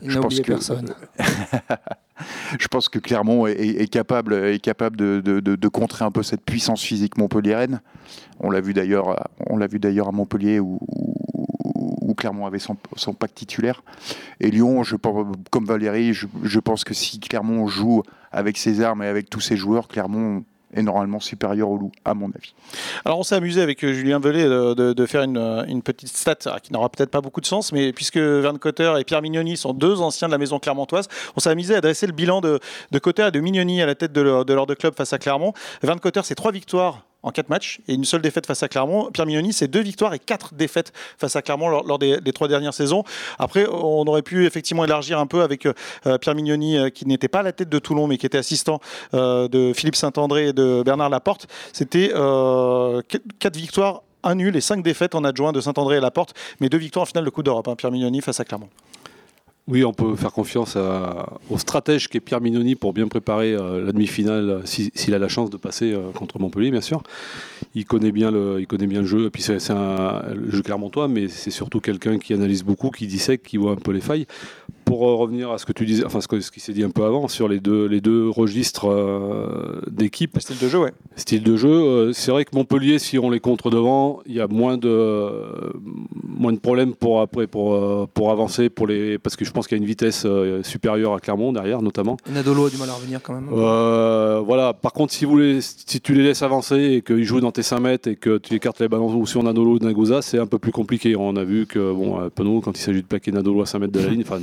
je 0.03 0.19
pense 0.19 0.39
que- 0.41 0.47
personne. 0.53 0.95
je 2.59 2.69
pense 2.69 2.89
que 2.89 2.99
Clermont 2.99 3.47
est, 3.47 3.53
est- 3.53 3.83
est 3.83 3.89
capable, 3.89 4.35
est 4.35 4.61
capable 4.61 4.97
de, 4.97 5.21
de- 5.25 5.41
de- 5.41 5.57
de 5.57 5.69
contrer 5.69 6.05
un 6.05 6.11
peu 6.11 6.23
cette 6.23 6.45
puissance 6.45 6.83
physique 6.83 7.17
montpelliéraine. 7.17 7.81
On 8.41 8.51
l'a 8.51 8.61
vu 8.61 8.75
d'ailleurs, 8.75 9.11
à- 9.11 9.31
on 9.49 9.57
l'a 9.57 9.67
vu 9.67 9.79
d'ailleurs 9.79 10.09
à 10.09 10.13
Montpellier 10.13 10.61
où, 10.61 10.79
où- 10.89 11.15
où 12.09 12.15
Clermont 12.15 12.47
avait 12.47 12.59
son, 12.59 12.75
pack 13.15 13.35
titulaire. 13.35 13.83
Et 14.41 14.51
Lyon, 14.51 14.83
je, 14.83 14.97
comme 14.97 15.67
Valérie, 15.67 16.15
je, 16.15 16.59
pense 16.59 16.83
que 16.83 16.95
si 16.95 17.21
Clermont 17.21 17.69
joue 17.69 18.03
avec 18.33 18.57
ses 18.57 18.81
armes 18.81 19.03
et 19.03 19.07
avec 19.07 19.31
tous 19.31 19.41
ses 19.41 19.57
joueurs, 19.57 19.89
Clermont 19.89 20.43
est 20.75 20.83
normalement 20.83 21.21
supérieur 21.21 21.71
au 21.71 21.77
loup, 21.77 21.93
à 22.05 22.15
mon 22.15 22.27
avis. 22.27 22.55
Alors 23.05 23.19
on 23.19 23.23
s'est 23.23 23.35
amusé 23.35 23.63
avec 23.63 23.83
euh, 23.85 23.93
Julien 23.95 24.19
Velay 24.19 24.45
de, 24.45 24.93
de- 24.93 25.07
faire 25.07 25.23
une, 25.23 25.39
euh, 25.39 25.81
petite 25.83 26.15
stat 26.15 26.37
euh, 26.47 26.59
qui 26.59 26.75
n'aura 26.75 26.91
peut-être 26.91 27.11
pas 27.11 27.23
beaucoup 27.23 27.41
de 27.41 27.47
sens, 27.47 27.73
mais 27.73 27.93
puisque 27.95 28.19
Verne 28.19 28.59
Cotter 28.59 28.93
et 28.99 29.05
Pierre 29.05 29.23
Mignoni 29.23 29.57
sont 29.57 29.73
deux 29.73 30.03
anciens 30.03 30.29
de 30.29 30.33
la 30.33 30.39
maison 30.39 30.59
clermontoise, 30.59 31.09
on 31.37 31.41
s'est 31.41 31.49
amusé 31.49 31.75
à 31.75 31.81
dresser 31.81 32.07
le 32.07 32.13
bilan 32.13 32.43
de, 32.43 32.61
de 32.91 32.99
Cotter 32.99 33.29
et 33.29 33.31
de 33.31 33.41
Mignoni 33.41 33.81
à 33.81 33.87
la 33.87 33.95
tête 33.95 34.13
de 34.13 34.21
leur, 34.21 34.45
de 34.45 34.53
leur 34.53 34.67
deux 34.67 34.75
clubs 34.75 34.95
face 34.95 35.15
à 35.15 35.19
Clermont. 35.19 35.55
Verne 35.83 36.01
Cotter, 36.01 36.21
c'est 36.23 36.35
trois 36.35 36.53
victoires 36.53 37.08
en 37.23 37.31
quatre 37.31 37.49
matchs 37.49 37.81
et 37.89 37.95
une 37.95 38.05
seule 38.05 38.23
défaite 38.23 38.47
face 38.47 38.63
à 38.63 38.69
Clermont. 38.69 39.11
Pierre 39.13 39.27
Mignoni, 39.27 39.53
c'est 39.53 39.69
deux 39.69 39.81
victoires 39.81 40.15
et 40.15 40.19
quatre 40.19 40.55
défaites 40.55 40.93
face 41.19 41.35
à 41.37 41.43
Clermont 41.43 41.69
lors, 41.69 41.99
des, 41.99 42.21
trois 42.33 42.49
dernières 42.49 42.75
saisons. 42.75 43.05
Après, 43.39 43.67
on 43.67 44.07
aurait 44.07 44.23
pu 44.23 44.47
effectivement 44.47 44.85
élargir 44.85 45.19
un 45.19 45.27
peu 45.27 45.43
avec 45.43 45.67
euh, 45.67 46.19
Pierre 46.19 46.35
Mignoni, 46.35 46.79
euh, 46.79 46.91
qui 46.91 47.07
n'était 47.07 47.29
pas 47.29 47.41
à 47.41 47.43
la 47.43 47.53
tête 47.53 47.69
de 47.69 47.79
Toulon, 47.79 48.07
mais 48.07 48.19
qui 48.19 48.27
était 48.27 48.39
assistant 48.39 48.81
euh, 49.15 49.49
de 49.49 49.73
Philippe 49.75 49.97
Saint-André 49.97 50.49
et 50.49 50.53
de 50.53 50.83
Bernard 50.85 51.11
Laporte. 51.11 51.47
C'était 51.73 52.09
qu- 52.09 53.23
quatre 53.39 53.57
victoires. 53.57 54.03
Un 54.25 54.35
nul 54.35 54.57
et 54.57 54.61
cinq 54.61 54.83
défaites 54.83 55.15
en 55.15 55.23
adjoint 55.23 55.53
de 55.53 55.61
Saint-André 55.61 55.99
et 55.99 56.01
Laporte, 56.01 56.35
mais 56.59 56.69
deux 56.69 56.77
victoires 56.77 57.05
en 57.05 57.07
finale 57.07 57.25
de 57.25 57.31
Coupe 57.31 57.45
d'Europe. 57.45 57.69
hein, 57.69 57.77
Pierre 57.77 57.93
Mignoni 57.93 58.21
face 58.21 58.41
à 58.41 58.45
Clermont. 58.45 58.69
Oui, 59.71 59.85
on 59.85 59.93
peut 59.93 60.17
faire 60.17 60.33
confiance 60.33 60.77
au 61.51 61.59
stratège 61.59 62.09
qui 62.09 62.17
est 62.17 62.21
Pierre 62.21 62.41
Mignoni 62.41 62.75
pour 62.75 62.95
bien 62.95 63.07
préparer 63.07 63.53
euh, 63.53 63.85
la 63.85 63.93
demi-finale, 63.93 64.49
euh, 64.49 64.61
si- 64.65 64.91
s'il 64.95 65.13
a 65.13 65.19
la 65.19 65.29
chance 65.29 65.51
de 65.51 65.59
passer 65.59 65.93
euh, 65.93 66.11
contre 66.15 66.39
Montpellier, 66.39 66.71
bien 66.71 66.81
sûr. 66.81 67.03
Il 67.75 67.85
connaît 67.85 68.11
bien 68.13 68.31
le, 68.31 68.61
il 68.61 68.67
connaît 68.67 68.87
bien 68.87 69.01
le 69.03 69.07
jeu, 69.07 69.29
puis 69.29 69.43
c'est 69.43 69.59
c'est 69.59 69.75
un 69.75 70.23
le 70.35 70.51
jeu 70.51 70.63
clermontois, 70.63 71.07
mais 71.07 71.29
c'est 71.29 71.51
surtout 71.51 71.81
quelqu'un 71.81 72.19
qui 72.19 72.33
analyse 72.33 72.65
beaucoup, 72.65 72.91
qui 72.91 73.07
dissèque, 73.07 73.43
qui 73.43 73.59
voit 73.59 73.73
un 73.73 73.77
peu 73.77 73.93
les 73.93 74.01
failles. 74.01 74.27
Pour 74.89 75.09
euh, 75.09 75.15
revenir 75.15 75.51
à 75.51 75.59
ce 75.59 75.67
que 75.67 75.73
tu 75.73 75.85
disais, 75.85 76.05
enfin 76.07 76.21
ce, 76.21 76.29
que- 76.29 76.41
ce 76.41 76.51
qui 76.51 76.61
s'est 76.61 76.73
dit 76.73 76.83
un 76.83 76.89
peu 76.91 77.05
avant 77.05 77.29
sur 77.29 77.47
les 77.47 77.61
deux, 77.61 77.85
les 77.87 78.01
deux 78.01 78.29
registres 78.31 78.89
euh, 78.89 79.81
d'équipe, 79.91 80.39
Style 80.41 80.57
de 80.61 80.69
jeu, 80.69 80.79
ouais. 80.79 80.93
style 81.17 81.43
de 81.43 81.57
jeu. 81.57 81.69
euh, 81.69 82.13
c'est 82.15 82.31
vrai 82.31 82.45
que 82.47 82.57
Montpellier, 82.57 82.99
si 82.99 83.19
on 83.19 83.29
les 83.31 83.39
contre 83.41 83.69
devant, 83.71 84.21
il 84.27 84.35
y 84.35 84.41
a 84.41 84.47
moins 84.49 84.79
de, 84.79 84.89
euh, 84.89 85.45
moins 86.25 86.53
de 86.53 86.59
problèmes 86.59 86.95
pour, 86.95 87.21
après, 87.21 87.47
pour, 87.47 87.75
euh, 87.75 88.07
pour 88.13 88.31
avancer, 88.31 88.71
pour 88.71 88.87
les, 88.87 89.19
parce 89.19 89.37
que 89.37 89.45
je 89.45 89.51
pense 89.53 89.67
qu'il 89.69 89.77
y 89.77 89.81
a 89.81 89.83
une 89.83 89.89
vitesse 89.89 90.23
euh, 90.25 90.63
supérieure 90.63 91.13
à 91.15 91.21
Clermont 91.21 91.53
derrière, 91.53 91.83
notamment. 91.83 92.17
Nadolo 92.33 92.67
a 92.67 92.71
du 92.71 92.79
mal 92.79 92.89
à 92.89 92.95
revenir 92.95 93.21
quand 93.23 93.35
même. 93.35 93.49
Euh, 93.53 94.41
voilà. 94.45 94.73
Par 94.73 94.93
contre, 94.95 95.13
si, 95.13 95.25
vous 95.27 95.37
les, 95.39 95.61
si 95.61 96.01
tu 96.01 96.15
les 96.15 96.23
laisses 96.23 96.43
avancer 96.43 96.77
et 96.77 97.03
qu'ils 97.03 97.25
jouent 97.25 97.41
dans 97.41 97.53
tes 97.53 97.63
5 97.63 97.81
mètres 97.81 98.09
et 98.09 98.17
que 98.17 98.39
tu 98.39 98.55
écartes 98.55 98.81
les 98.81 98.89
ballons 98.89 99.15
ou 99.15 99.27
sur 99.27 99.43
Nadolo 99.43 99.73
ou 99.77 99.79
Nagoza, 99.79 100.23
c'est 100.23 100.39
un 100.39 100.47
peu 100.47 100.59
plus 100.59 100.73
compliqué. 100.73 101.15
On 101.17 101.37
a 101.37 101.45
vu 101.45 101.67
que 101.67 101.93
bon, 101.93 102.21
euh, 102.21 102.29
Penaud, 102.35 102.61
quand 102.61 102.77
il 102.79 102.81
s'agit 102.81 103.03
de 103.03 103.07
plaquer 103.07 103.33
Nadolo 103.33 103.63
à 103.63 103.67
5 103.67 103.79
mètres 103.81 103.93
de 103.93 104.01
la 104.01 104.09
ligne, 104.09 104.23
enfin, 104.27 104.39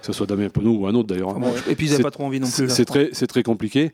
que 0.00 0.06
ce 0.06 0.12
soit 0.12 0.26
Damien 0.26 0.48
Penaud 0.48 0.76
ou 0.76 0.86
un 0.86 0.94
autre 0.94 1.08
d'ailleurs, 1.08 1.28
Enfin, 1.28 1.38
hein, 1.38 1.50
bon, 1.66 1.70
et 1.70 1.74
puis 1.74 1.86
ils 1.86 1.90
n'avaient 1.90 1.96
c'est- 1.98 2.02
pas 2.02 2.10
trop 2.10 2.24
envie 2.24 2.40
non 2.40 2.46
plus. 2.48 2.68
c'est 2.68 2.84
pense. 2.84 2.94
très, 2.96 3.08
c'est 3.12 3.26
très 3.26 3.42
compliqué. 3.42 3.90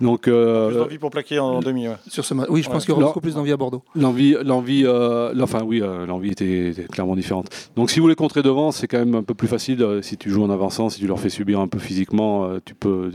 Donc, 0.00 0.26
euh, 0.26 0.70
Plus 0.70 0.76
d'envie 0.78 0.98
pour 0.98 1.10
plaquer 1.10 1.38
en, 1.38 1.60
demi. 1.60 1.86
ouais. 1.86 1.94
Sur 2.08 2.24
ce 2.24 2.34
match. 2.34 2.48
Oui, 2.50 2.62
je 2.62 2.66
pense 2.66 2.78
Ouais. 2.82 2.86
qu'il 2.86 2.88
y 2.90 2.96
aura 2.96 3.04
beaucoup 3.06 3.20
plus 3.20 3.36
d'envie 3.36 3.52
à 3.52 3.56
Bordeaux. 3.56 3.84
L'envie, 3.94 4.34
l'envie, 4.44 4.82
euh, 4.84 5.32
enfin 5.40 5.62
oui, 5.64 5.82
euh, 5.82 6.04
l'envie 6.04 6.30
était, 6.32 6.70
était 6.70 6.82
clairement 6.84 7.14
différente. 7.14 7.46
Donc 7.76 7.90
si 7.92 8.00
vous 8.00 8.08
les 8.08 8.16
contrez 8.16 8.42
devant, 8.42 8.72
c'est 8.72 8.88
quand 8.88 8.98
même 8.98 9.14
un 9.14 9.22
peu 9.22 9.34
plus 9.34 9.46
facile. 9.46 9.80
euh, 9.82 10.02
si 10.02 10.16
tu 10.16 10.30
joues 10.30 10.42
en 10.42 10.50
avançant, 10.50 10.88
si 10.88 10.98
tu 10.98 11.06
leur 11.06 11.20
fais 11.20 11.28
subir 11.30 11.60
un 11.60 11.68
peu 11.68 11.78
physiquement, 11.78 12.44
euh, 12.44 12.58
tu 12.64 12.74
peux 12.74 12.88
euh, 12.88 13.10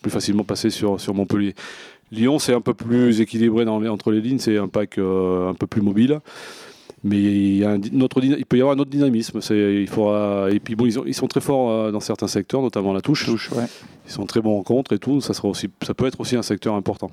plus 0.00 0.10
facilement 0.10 0.42
passer 0.42 0.70
sur, 0.70 0.98
sur 0.98 1.12
Montpellier. 1.12 1.54
Lyon, 2.12 2.38
c'est 2.38 2.54
un 2.54 2.62
peu 2.62 2.72
plus 2.72 3.20
équilibré 3.20 3.66
dans 3.66 3.78
les- 3.78 3.88
entre 3.90 4.10
les 4.10 4.22
lignes, 4.22 4.38
c'est 4.38 4.56
un 4.56 4.68
pack 4.68 4.96
euh, 4.96 5.50
un 5.50 5.54
peu 5.54 5.66
plus 5.66 5.82
mobile. 5.82 6.20
Mais 7.04 7.16
il, 7.20 7.56
y 7.58 7.64
a 7.64 7.70
un, 7.70 7.78
di- 7.78 7.90
notre 7.92 8.20
dyna- 8.20 8.36
il 8.38 8.46
peut 8.46 8.56
y 8.56 8.60
avoir 8.60 8.76
un 8.76 8.78
autre 8.78 8.90
dynamisme. 8.90 9.40
Il 9.50 9.88
faudra, 9.88 10.48
et 10.50 10.60
puis 10.60 10.76
bon, 10.76 10.86
ils, 10.86 10.98
ont- 11.00 11.04
ils 11.04 11.14
sont 11.14 11.26
très 11.26 11.40
forts 11.40 11.70
euh, 11.70 11.90
dans 11.90 11.98
certains 12.00 12.28
secteurs, 12.28 12.62
notamment 12.62 12.92
la 12.92 13.00
touche. 13.00 13.24
Touche, 13.24 13.50
ouais. 13.52 13.64
Ils 14.06 14.12
sont 14.12 14.24
très 14.26 14.40
bons 14.40 14.58
en 14.58 14.62
contre 14.62 14.92
et 14.92 14.98
tout. 14.98 15.20
Ça, 15.20 15.34
sera 15.34 15.48
aussi, 15.48 15.68
ça 15.84 15.94
peut 15.94 16.06
être 16.06 16.20
aussi 16.20 16.36
un 16.36 16.42
secteur 16.42 16.74
important. 16.74 17.10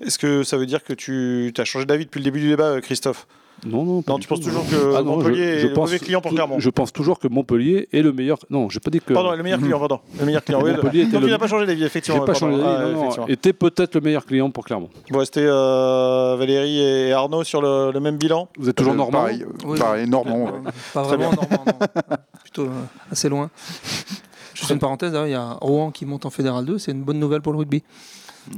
Est-ce 0.00 0.18
que 0.18 0.42
ça 0.42 0.56
veut 0.56 0.66
dire 0.66 0.82
que 0.82 0.94
tu 0.94 1.52
as 1.58 1.64
changé 1.64 1.84
d'avis 1.84 2.04
depuis 2.06 2.18
le 2.20 2.24
début 2.24 2.40
du 2.40 2.48
débat, 2.48 2.64
euh, 2.76 2.80
Christophe? 2.80 3.26
Non, 3.64 3.84
non. 3.84 4.02
pas 4.02 4.12
Non, 4.12 4.18
tu 4.18 4.28
penses 4.28 4.40
toujours 4.40 4.66
que 4.68 4.94
Ah 4.96 5.02
non, 5.02 5.16
Montpellier 5.16 5.54
je- 5.54 5.58
je 5.60 5.66
est 5.66 5.68
le 5.68 5.72
pense 5.72 5.86
mauvais 5.88 5.98
client 5.98 6.20
pour 6.20 6.30
Clermont 6.32 6.58
Je 6.58 6.70
pense 6.70 6.92
toujours 6.92 7.18
que 7.18 7.26
Montpellier 7.28 7.88
est 7.92 8.02
le 8.02 8.12
meilleur. 8.12 8.38
Non, 8.50 8.68
j'ai 8.68 8.80
pas 8.80 8.90
dit 8.90 9.00
que. 9.00 9.12
Pardon, 9.14 9.32
le 9.32 9.42
meilleur 9.42 9.58
client, 9.60 9.78
pardon. 9.78 10.00
Le 10.20 10.26
meilleur 10.26 10.44
client. 10.44 10.60
oui, 10.62 10.72
Montpellier 10.72 11.02
était 11.02 11.12
Donc 11.12 11.22
le- 11.22 11.28
il 11.28 11.30
n'a 11.30 11.38
pas 11.38 11.46
changé 11.48 11.66
d'avis, 11.66 11.80
J'ai 11.80 11.86
effectivement. 11.86 12.20
pas 12.20 12.32
pardon. 12.32 12.38
changé 12.40 12.56
d'avis, 12.62 12.94
Ah, 13.12 13.20
non, 13.20 13.26
était 13.28 13.52
peut-être 13.52 13.94
le 13.94 14.00
meilleur 14.02 14.26
client 14.26 14.50
pour 14.50 14.64
Clermont. 14.64 14.90
Bon, 15.10 15.24
c'était 15.24 15.40
euh, 15.46 16.36
Valérie 16.38 16.80
et 16.80 17.12
Arnaud 17.12 17.44
sur 17.44 17.62
le, 17.62 17.92
le 17.92 18.00
même 18.00 18.16
bilan. 18.18 18.48
Vous 18.58 18.68
êtes 18.68 18.76
toujours 18.76 18.92
Euh, 18.92 18.96
normand 18.96 19.20
Pareil, 19.20 19.42
euh, 19.42 19.66
Oui. 19.66 19.78
pareil, 19.78 20.08
normand. 20.08 20.44
ouais. 20.44 20.50
Pas 20.92 21.02
vraiment 21.02 21.30
normand, 21.32 21.64
non. 21.66 21.72
Plutôt 22.42 22.64
euh, 22.66 22.82
assez 23.10 23.28
loin. 23.28 23.50
Juste 24.54 24.70
une 24.70 24.78
parenthèse, 24.78 25.12
il 25.26 25.30
y 25.32 25.34
a 25.34 25.52
Rouen 25.60 25.90
qui 25.90 26.06
monte 26.06 26.24
en 26.24 26.30
Fédéral 26.30 26.64
2, 26.64 26.78
c'est 26.78 26.92
une 26.92 27.02
bonne 27.02 27.18
nouvelle 27.18 27.42
pour 27.42 27.52
le 27.52 27.58
rugby. 27.58 27.82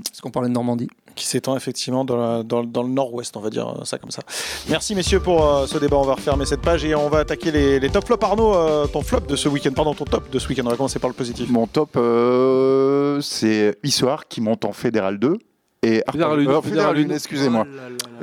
Parce 0.09 0.21
qu'on 0.21 0.30
parlait 0.30 0.49
de 0.49 0.54
Normandie. 0.54 0.88
qui 1.14 1.26
s'étend 1.26 1.57
effectivement 1.57 2.04
dans, 2.04 2.16
la- 2.16 2.42
dans- 2.45 2.62
dans 2.62 2.83
le 2.85 2.90
nord-ouest, 2.90 3.37
on 3.37 3.40
va 3.40 3.50
dire 3.50 3.66
euh, 3.68 3.85
ça 3.85 3.99
comme 3.99 4.11
ça. 4.12 4.23
Merci 4.68 4.95
messieurs 4.95 5.18
pour 5.21 5.45
euh, 5.45 5.66
ce 5.66 5.76
débat. 5.78 5.97
On 5.97 6.02
va 6.02 6.14
refermer 6.14 6.45
cette 6.47 6.61
page 6.62 6.85
et 6.85 6.95
on 6.95 7.09
va 7.09 7.18
attaquer 7.18 7.50
les, 7.50 7.80
les 7.80 7.90
top 7.90 8.07
flops. 8.07 8.23
Arnaud, 8.25 8.54
euh, 8.54 8.87
ton 8.87 9.02
flop 9.02 9.21
de 9.21 9.35
ce 9.35 9.49
week-end, 9.49 9.73
pardon, 9.73 9.95
ton 9.95 10.04
top 10.04 10.30
de 10.30 10.38
ce 10.38 10.47
week-end. 10.49 10.62
On 10.66 10.71
va 10.71 10.76
commencer 10.76 10.99
par 11.00 11.11
le 11.11 11.14
positif. 11.14 11.50
Mon 11.50 11.66
top, 11.66 11.97
euh, 11.97 13.21
c'est 13.21 13.76
Issoire 13.83 14.28
qui 14.28 14.40
monte 14.40 14.64
en 14.64 14.73
Fédéral 14.73 15.18
2. 15.18 15.38
Et 15.82 16.02
Fédéral 16.11 16.40
Arpajon- 16.40 16.49
euh, 16.50 16.61
Fédéral 16.61 16.62
Fédéral 16.62 16.99
une. 16.99 17.04
une, 17.06 17.12
excusez-moi. 17.12 17.66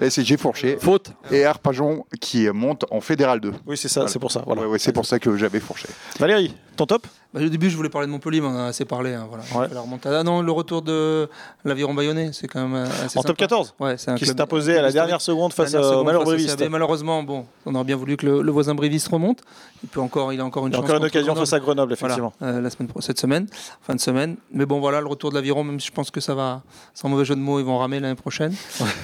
Oh 0.01 0.05
j'ai 0.17 0.37
fourché. 0.37 0.77
Faute. 0.79 1.11
Et 1.31 1.45
Arpajon 1.45 2.05
qui 2.19 2.49
monte 2.49 2.83
en 2.91 2.99
Fédéral 2.99 3.39
2. 3.39 3.53
Oui, 3.65 3.77
c'est 3.77 3.87
ça, 3.87 4.01
Voilà. 4.01 4.11
c'est 4.11 4.19
pour 4.19 4.31
ça. 4.31 4.43
Voilà. 4.45 4.61
Ouais, 4.63 4.67
ouais, 4.67 4.79
c'est 4.79 4.91
pour 4.91 5.05
ça 5.05 5.19
que 5.19 5.37
j'avais 5.37 5.61
fourché. 5.61 5.87
Valérie, 6.19 6.53
ton 6.75 6.85
top? 6.85 7.07
Bah, 7.33 7.39
au 7.43 7.47
début, 7.49 7.69
je 7.69 7.75
voulais 7.77 7.89
parler 7.89 8.07
de 8.07 8.11
Montpellier, 8.11 8.41
mais 8.41 8.47
on 8.47 8.51
en 8.51 8.57
a 8.59 8.65
assez 8.67 8.83
parlé. 8.85 9.13
hein, 9.13 9.25
voilà. 9.29 9.43
Ouais. 9.55 9.73
La 9.73 9.79
remontada. 9.81 10.19
Ah 10.19 10.23
non, 10.23 10.41
le 10.41 10.51
retour 10.51 10.81
de 10.81 11.29
l'aviron 11.63 11.93
bayonnais, 11.93 12.31
c'est 12.33 12.47
quand 12.47 12.61
même 12.61 12.75
euh, 12.75 12.85
assez 13.05 13.17
En 13.17 13.21
sympa. 13.21 13.27
top 13.29 13.37
14 13.37 13.75
Ouais, 13.79 13.97
c'est 13.97 14.11
un 14.11 14.15
qui 14.15 14.25
s'est 14.25 14.39
imposé 14.41 14.77
à 14.77 14.81
la 14.81 14.91
dernière 14.91 15.21
seconde 15.21 15.53
face 15.53 15.73
euh, 15.75 15.95
au 15.95 16.03
malheur 16.03 16.23
bréviste. 16.25 16.61
Malheureusement, 16.69 17.23
bon, 17.23 17.45
on 17.65 17.73
aurait 17.75 17.83
bien 17.85 17.95
voulu 17.95 18.17
que 18.17 18.25
le, 18.25 18.41
le 18.41 18.51
voisin 18.51 18.75
bréviste 18.75 19.07
remonte. 19.07 19.39
Il 19.83 19.87
peut 19.89 20.01
encore, 20.01 20.33
il 20.33 20.39
a 20.41 20.45
encore 20.45 20.67
une 20.67 20.73
Il 20.73 20.75
a 20.75 20.79
chance. 20.79 20.85
encore 20.89 20.97
une 20.97 21.05
occasion 21.05 21.27
Grenoble. 21.33 21.45
face 21.47 21.53
à 21.53 21.59
Grenoble, 21.59 21.95
Voilà, 21.99 22.15
effectivement. 22.15 22.33
euh, 22.41 22.59
la 22.61 22.69
semaine 22.69 22.89
cette 22.99 23.19
semaine, 23.19 23.47
fin 23.81 23.95
de 23.95 23.99
semaine. 24.01 24.35
Mais 24.51 24.65
bon, 24.65 24.79
voilà, 24.79 24.99
le 24.99 25.07
retour 25.07 25.29
de 25.29 25.35
l'aviron, 25.35 25.63
même 25.63 25.79
si 25.79 25.87
je 25.87 25.91
pense 25.93 26.11
que 26.11 26.19
ça 26.21 26.35
va, 26.35 26.63
sans 26.93 27.07
mauvais 27.09 27.23
jeu 27.25 27.35
de 27.35 27.39
mots, 27.45 27.59
ils 27.59 27.65
vont 27.65 27.77
ramer 27.77 27.99
l'année 27.99 28.15
prochaine. 28.15 28.53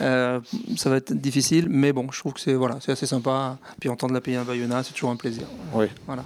Euh, 0.02 0.40
ça 0.76 0.90
va 0.90 0.98
être 0.98 1.14
difficile, 1.14 1.68
mais 1.70 1.94
bon, 1.94 2.08
je 2.12 2.20
trouve 2.20 2.34
que 2.34 2.42
c'est 2.42 2.54
voilà, 2.56 2.78
c'est 2.82 2.92
assez 2.92 3.06
sympa. 3.06 3.58
Puis 3.80 3.88
entendre 3.90 4.14
la 4.14 4.22
payer 4.22 4.38
un 4.38 4.44
Bayonnat, 4.44 4.84
c'est 4.84 4.94
toujours 4.94 5.12
un 5.12 5.16
plaisir. 5.16 5.44
Oui. 5.74 5.86
Voilà. 6.08 6.24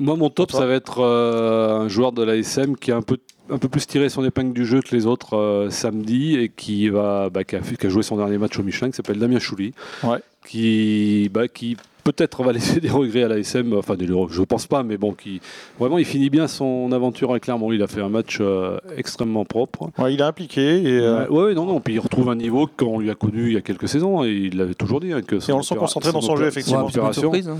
Moi, 0.00 0.16
mon 0.16 0.28
top, 0.30 0.50
ça 0.50 0.66
va 0.66 0.74
être 0.74 0.98
euh, 1.00 1.82
un 1.82 1.88
joueur 1.88 2.10
de 2.10 2.24
l'ASM 2.24 2.74
qui 2.76 2.90
a 2.90 2.96
un 2.96 3.02
peu, 3.02 3.16
un 3.48 3.58
peu 3.58 3.68
plus 3.68 3.86
tiré 3.86 4.08
son 4.08 4.24
épingle 4.24 4.52
du 4.52 4.66
jeu 4.66 4.80
que 4.82 4.92
les 4.96 5.06
autres 5.06 5.36
euh, 5.36 5.70
samedi 5.70 6.34
et 6.36 6.48
qui, 6.48 6.88
va, 6.88 7.30
bah, 7.30 7.44
qui, 7.44 7.54
a, 7.54 7.62
fait- 7.62 7.76
qui 7.76 7.86
a 7.86 7.90
joué 7.90 8.02
son 8.02 8.16
dernier 8.16 8.36
match 8.38 8.58
au 8.58 8.64
Michelin, 8.64 8.90
qui 8.90 8.96
s'appelle 8.96 9.20
Damien 9.20 9.38
Chouli. 9.38 9.72
Ouais. 10.02 10.18
Qui, 10.48 11.30
bah, 11.32 11.46
qui 11.46 11.76
peut-être 12.04 12.42
va 12.42 12.52
laisser 12.58 12.80
des 12.80 12.90
regrets 12.90 13.24
à 13.24 13.28
l'ASM, 13.28 13.74
enfin, 13.76 13.94
des, 13.96 14.06
je 14.06 14.42
pense 14.42 14.66
pas, 14.66 14.82
mais 14.82 14.96
bon, 14.96 15.12
qui 15.12 15.40
vraiment, 15.78 15.98
il 15.98 16.04
finit 16.04 16.30
bien 16.30 16.46
son 16.46 16.92
aventure 16.92 17.30
avec 17.30 17.44
Clermont. 17.44 17.72
Il 17.72 17.82
a 17.82 17.86
fait 17.86 18.00
un 18.02 18.08
match 18.08 18.38
euh, 18.40 18.78
extrêmement 18.96 19.44
propre. 19.44 19.90
Ouais, 19.98 20.14
il 20.14 20.20
est 20.20 20.24
impliqué 20.24 20.82
et, 20.82 20.98
euh, 21.00 21.26
Ouais, 21.28 21.44
ouais, 21.46 21.54
non, 21.54 21.64
non. 21.64 21.80
Puis 21.80 21.94
il 21.94 21.98
retrouve 22.00 22.28
un 22.28 22.34
niveau 22.36 22.68
qu'on 22.76 22.98
lui 23.00 23.10
a 23.10 23.14
connu 23.14 23.48
il 23.48 23.54
y 23.54 23.56
a 23.56 23.60
quelques 23.62 23.88
saisons 23.88 24.22
et 24.24 24.30
il 24.30 24.56
l'avait 24.58 24.74
toujours 24.74 25.00
dit. 25.00 25.12
hein, 25.12 25.22
que 25.22 25.36
Et 25.36 25.52
on 25.52 25.56
le 25.58 25.62
sent 25.62 25.76
concentré 25.76 26.12
dans 26.12 26.20
son 26.20 26.36
jeu, 26.36 26.46
effectivement. 26.46 26.84
Ouais, 26.84 26.90
c'est 27.12 27.20
surprise. 27.20 27.48
hein, 27.48 27.58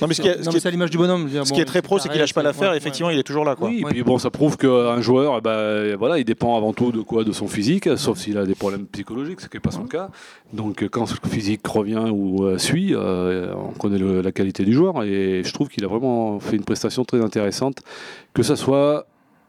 Non, 0.00 0.08
mais 0.08 0.14
ce 0.14 0.22
qui 0.22 0.28
est- 0.28 0.34
ce 0.38 0.40
qui 0.42 0.48
mais 0.48 0.56
est- 0.56 0.60
c'est 0.60 0.68
à 0.68 0.70
l'image 0.70 0.90
du 0.90 0.98
bonhomme. 0.98 1.26
dire, 1.26 1.44
ce 1.46 1.50
bon, 1.50 1.56
qui 1.56 1.60
est 1.60 1.64
très 1.66 1.82
pro, 1.82 1.98
c'est 1.98 2.08
qu'il 2.08 2.18
lâche 2.20 2.34
pas 2.34 2.42
l'affaire. 2.42 2.70
ouais, 2.70 2.76
Effectivement, 2.76 3.10
il 3.10 3.18
est 3.18 3.22
toujours 3.22 3.44
là. 3.44 3.54
Quoi. 3.56 3.68
Oui, 3.68 3.80
et 3.80 3.84
Ouais. 3.84 3.90
puis 3.90 4.02
bon, 4.02 4.18
ça 4.18 4.30
prouve 4.30 4.56
qu'un 4.56 5.00
joueur, 5.00 5.34
eh 5.38 5.40
ben, 5.40 5.96
voilà, 5.96 6.18
il 6.18 6.24
dépend 6.24 6.56
avant 6.56 6.72
tout 6.72 6.92
de 6.92 7.00
quoi 7.00 7.24
De 7.24 7.32
son 7.32 7.48
physique, 7.48 7.88
sauf 7.96 8.18
s'il 8.18 8.38
a 8.38 8.46
des 8.46 8.54
problèmes 8.54 8.86
psychologiques, 8.86 9.40
ce 9.40 9.48
qui 9.48 9.56
n'est 9.56 9.60
pas 9.60 9.70
son 9.72 9.84
cas. 9.84 10.08
Donc 10.52 10.86
quand 10.90 11.06
le 11.22 11.28
physique 11.28 11.66
revient 11.66 12.04
ou 12.12 12.44
euh, 12.44 12.56
suit, 12.58 12.94
euh, 12.94 13.52
on 13.68 13.78
connaît 13.78 13.98
le- 13.98 14.20
la 14.22 14.32
qualité 14.32 14.64
du 14.64 14.72
joueur 14.72 15.02
et 15.04 15.42
je 15.44 15.52
trouve 15.52 15.68
qu'il 15.68 15.84
a 15.84 15.88
vraiment 15.88 16.38
fait 16.40 16.56
une 16.56 16.64
prestation 16.64 17.04
très 17.04 17.20
intéressante, 17.22 17.78
que 18.34 18.42
ce 18.42 18.54
soit 18.56 19.06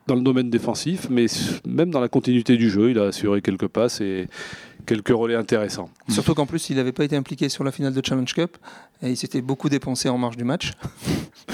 dans 0.07 0.15
le 0.15 0.21
domaine 0.21 0.50
défensif, 0.50 1.07
mais 1.09 1.25
même 1.65 1.89
dans 1.91 2.00
la 2.00 2.07
continuité 2.07 2.55
du 2.55 2.69
jeu, 2.69 2.91
il 2.91 3.00
a 3.00 3.07
assuré 3.07 3.41
quelques 3.41 3.67
passes 3.67 4.00
et 4.00 4.27
quelques 4.86 5.09
relais 5.09 5.36
intéressants. 5.36 5.89
Surtout 6.07 6.33
qu'en 6.33 6.45
plus, 6.45 6.69
il 6.69 6.77
n'avait 6.77 6.93
pas 6.93 7.03
été 7.03 7.17
impliqué 7.17 7.50
sur 7.50 7.65
la 7.65 7.71
finale 7.74 7.93
de 7.93 8.01
Challenge 8.05 8.33
Cup 8.33 8.55
et 9.01 9.09
il 9.09 9.17
s'était 9.17 9.41
beaucoup 9.41 9.67
dépensé 9.67 10.07
en 10.07 10.17
marge 10.17 10.38
du 10.38 10.45
match. 10.45 10.71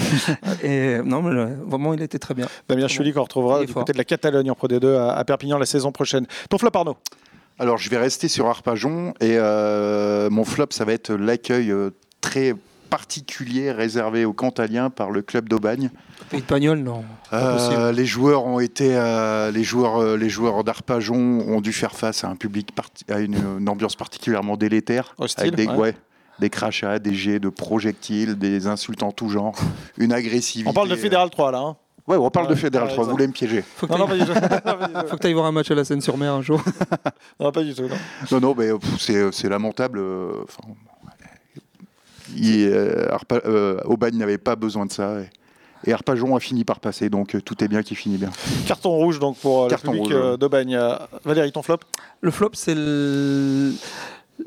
et 0.62 0.98
non, 1.04 1.20
mais 1.22 1.30
euh, 1.36 1.56
vraiment, 1.66 1.94
il 1.94 2.02
était 2.02 2.18
très 2.20 2.34
bien. 2.34 2.46
Damien 2.68 2.86
Chuli 2.88 3.12
qu'on 3.12 3.22
retrouvera 3.22 3.60
du 3.60 3.66
fort. 3.66 3.82
côté 3.82 3.92
de 3.92 3.98
la 3.98 4.04
Catalogne 4.04 4.50
en 4.50 4.54
Pro 4.54 4.68
D2 4.68 4.96
à, 4.96 5.14
à 5.14 5.24
Perpignan 5.24 5.58
la 5.58 5.66
saison 5.66 5.90
prochaine. 5.92 6.26
Ton 6.48 6.58
flop, 6.58 6.70
Arnaud? 6.74 6.96
Alors, 7.58 7.78
je 7.78 7.88
vais 7.90 7.98
rester 7.98 8.28
sur 8.28 8.46
Arpajon 8.46 9.14
et 9.20 9.36
euh, 9.36 10.28
mon 10.30 10.44
flop, 10.44 10.66
ça 10.70 10.84
va 10.84 10.92
être 10.92 11.12
l'accueil 11.12 11.70
euh, 11.70 11.90
très 12.24 12.54
particulier 12.88 13.70
réservé 13.70 14.24
aux 14.24 14.32
Cantaliens 14.32 14.88
par 14.88 15.10
le 15.10 15.20
club 15.20 15.46
d'Aubagne. 15.48 15.90
Pays 16.30 16.40
de 16.40 16.46
Pagnol, 16.46 16.78
non. 16.78 17.04
Euh, 17.34 17.92
les 17.92 18.06
joueurs 18.06 18.46
ont 18.46 18.60
été, 18.60 18.96
euh, 18.96 19.50
les 19.50 19.62
joueurs, 19.62 19.98
euh, 20.00 20.16
les 20.16 20.30
joueurs 20.30 20.64
d'Arpajon 20.64 21.14
ont 21.46 21.60
dû 21.60 21.72
faire 21.74 21.92
face 21.94 22.24
à 22.24 22.28
un 22.28 22.36
public, 22.36 22.70
à 23.10 23.20
une, 23.20 23.36
une 23.58 23.68
ambiance 23.68 23.94
particulièrement 23.96 24.56
délétère, 24.56 25.14
Hostile, 25.18 25.42
avec 25.42 25.54
des, 25.56 25.66
ouais. 25.66 25.76
ouais, 25.76 25.96
des 26.38 26.48
crachats, 26.48 26.98
des 26.98 27.14
jets 27.14 27.40
de 27.40 27.50
projectiles, 27.50 28.36
des 28.38 28.66
insultes 28.68 29.02
en 29.02 29.12
tout 29.12 29.28
genre, 29.28 29.54
une 29.98 30.12
agressivité. 30.12 30.70
On 30.70 30.72
parle 30.72 30.88
de 30.88 30.96
Fédéral 30.96 31.28
3 31.28 31.52
là. 31.52 31.58
Hein 31.58 31.76
Ouais, 32.06 32.16
on 32.16 32.30
parle 32.30 32.46
Ouais, 32.46 32.52
de 32.54 32.58
Fédéral 32.58 32.88
ouais, 32.88 32.94
3. 32.94 33.04
Vous 33.04 33.10
voulez 33.10 33.26
me 33.26 33.32
piéger 33.32 33.62
Faut 33.62 33.86
que 33.86 33.92
tout. 33.96 35.08
faut 35.08 35.16
que 35.16 35.20
tu 35.20 35.26
ailles 35.26 35.32
voir 35.32 35.46
un 35.46 35.52
match 35.52 35.70
à 35.70 35.74
la 35.74 35.84
Seine-sur-Mer 35.84 36.32
un 36.32 36.42
jour. 36.42 36.62
Non, 37.40 37.50
pas 37.50 37.62
du 37.62 37.74
tout. 37.74 37.88
non. 37.88 37.96
Non, 38.30 38.40
non, 38.40 38.54
mais 38.56 38.68
c'est 39.32 39.48
lamentable. 39.48 40.00
enfin, 40.44 40.74
il- 42.36 42.68
euh, 42.72 43.08
Arpa- 43.10 43.42
euh, 43.46 43.80
Aubagne 43.84 44.16
n'avait 44.16 44.38
pas 44.38 44.56
besoin 44.56 44.86
de 44.86 44.92
ça. 44.92 45.20
Et, 45.20 45.90
et 45.90 45.92
Arpajon 45.92 46.34
a 46.34 46.40
fini 46.40 46.64
par 46.64 46.80
passer, 46.80 47.10
donc 47.10 47.34
euh, 47.34 47.40
tout 47.40 47.62
est 47.62 47.68
bien 47.68 47.82
qui 47.82 47.94
finit 47.94 48.16
bien. 48.16 48.30
Carton 48.66 48.90
rouge 48.90 49.18
donc 49.18 49.36
pour 49.38 49.64
euh, 49.64 49.68
Carton 49.68 49.92
le 49.92 49.98
public 49.98 50.12
rouge, 50.14 50.22
euh. 50.22 50.36
Euh, 50.40 50.96
Valérie, 51.24 51.52
ton 51.52 51.62
flop? 51.62 51.78
Le 52.22 52.30
flop, 52.30 52.50
c'est 52.54 52.74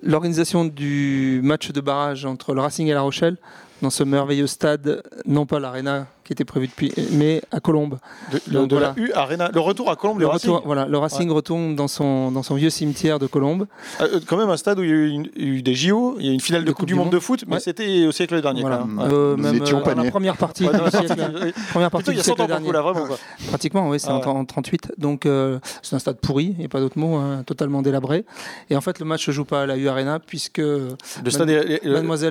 l'organisation 0.04 0.66
du 0.66 1.40
match 1.44 1.72
de 1.72 1.82
barrage 1.82 2.26
entre 2.26 2.54
le 2.54 2.62
Racing 2.62 2.88
et 2.88 2.94
La 2.94 3.02
Rochelle 3.02 3.38
dans 3.82 3.90
ce 3.90 4.04
merveilleux 4.04 4.48
stade, 4.48 5.04
non 5.26 5.46
pas 5.46 5.60
l'Arena 5.60 6.08
qui 6.24 6.34
était 6.34 6.44
prévu 6.44 6.68
depuis, 6.68 6.92
mais 7.14 7.42
à 7.52 7.62
Colombes. 7.62 8.00
de, 8.34 8.40
le- 8.48 8.54
Donc, 8.60 8.68
de 8.70 8.76
voilà. 8.76 8.94
la 8.98 9.02
U 9.02 9.14
Arena. 9.14 9.50
Le 9.54 9.62
retour 9.62 9.90
à 9.90 9.96
Colombe, 9.96 10.18
Le, 10.20 10.24
le 10.26 10.28
retour, 10.28 10.56
Racing. 10.56 10.66
voilà, 10.66 10.86
le 10.86 10.98
Racing 10.98 11.30
retourne 11.32 11.74
dans 11.78 11.88
son, 11.88 12.32
dans 12.32 12.44
son 12.44 12.56
vieux 12.56 12.70
cimetière 12.70 13.18
de 13.18 13.28
Colombes. 13.28 13.66
Euh, 14.02 14.20
quand 14.28 14.36
même 14.36 14.50
un 14.50 14.58
stade 14.58 14.78
où 14.80 14.84
il 14.84 14.90
y 14.90 14.92
a 14.92 14.96
eu, 14.96 15.08
une- 15.10 15.62
des 15.62 15.74
JO, 15.74 16.18
il 16.20 16.26
y 16.26 16.28
a 16.28 16.32
eu 16.32 16.34
une 16.34 16.42
finale 16.42 16.66
de 16.66 16.72
Coupe 16.74 16.86
du 16.86 16.96
Monde 16.96 17.12
de 17.12 17.20
foot, 17.20 17.46
mais 17.48 17.54
Ouais. 17.56 17.60
c'était 17.62 18.06
au 18.06 18.12
siècle 18.12 18.42
dernier. 18.42 18.60
Voilà. 18.60 18.80
Quand 18.80 18.88
même. 18.88 18.98
Ouais. 19.08 19.14
Euh, 19.14 19.36
Nous 19.38 19.44
même 19.44 19.56
étions 19.56 19.80
euh, 19.80 19.96
dans 19.96 20.04
la 20.04 20.12
première 20.12 20.36
partie 20.36 20.66
Ouais, 20.68 20.74
du 20.74 20.90
siècle. 20.92 21.32
oui. 21.46 21.54
Première 21.72 21.90
Plutôt, 21.90 21.90
partie 21.92 22.12
il 22.12 22.18
y 22.18 22.20
a 22.20 22.24
du 22.24 22.28
100 22.30 22.36
siècle 22.36 22.48
dernier. 22.48 22.66
coup, 22.66 22.72
là, 22.74 22.82
vraiment. 22.82 23.06
Quoi. 23.06 23.18
Pratiquement, 23.48 23.90
oui, 23.90 23.98
c'est 24.02 24.10
Ah 24.10 24.16
en, 24.28 24.40
en 24.40 24.44
38. 24.44 24.92
Donc 24.98 25.26
euh, 25.26 25.60
c'est 25.82 25.96
un 25.96 26.00
stade 26.00 26.18
pourri, 26.18 26.48
il 26.58 26.60
n'y 26.60 26.66
a 26.66 26.70
pas 26.70 26.82
d'autre 26.82 27.00
mot, 27.00 27.16
hein, 27.16 27.44
totalement 27.46 27.82
délabré. 27.82 28.26
Et 28.70 28.76
en 28.76 28.82
fait, 28.82 29.00
le 29.00 29.06
match 29.06 29.22
ne 29.22 29.32
se 29.32 29.36
joue 29.36 29.46
pas 29.46 29.62
à 29.62 29.66
la 29.66 29.78
U 29.78 29.88
Arena 29.88 30.20
puisque 30.20 30.58
Le 30.58 30.98
stade 31.30 31.50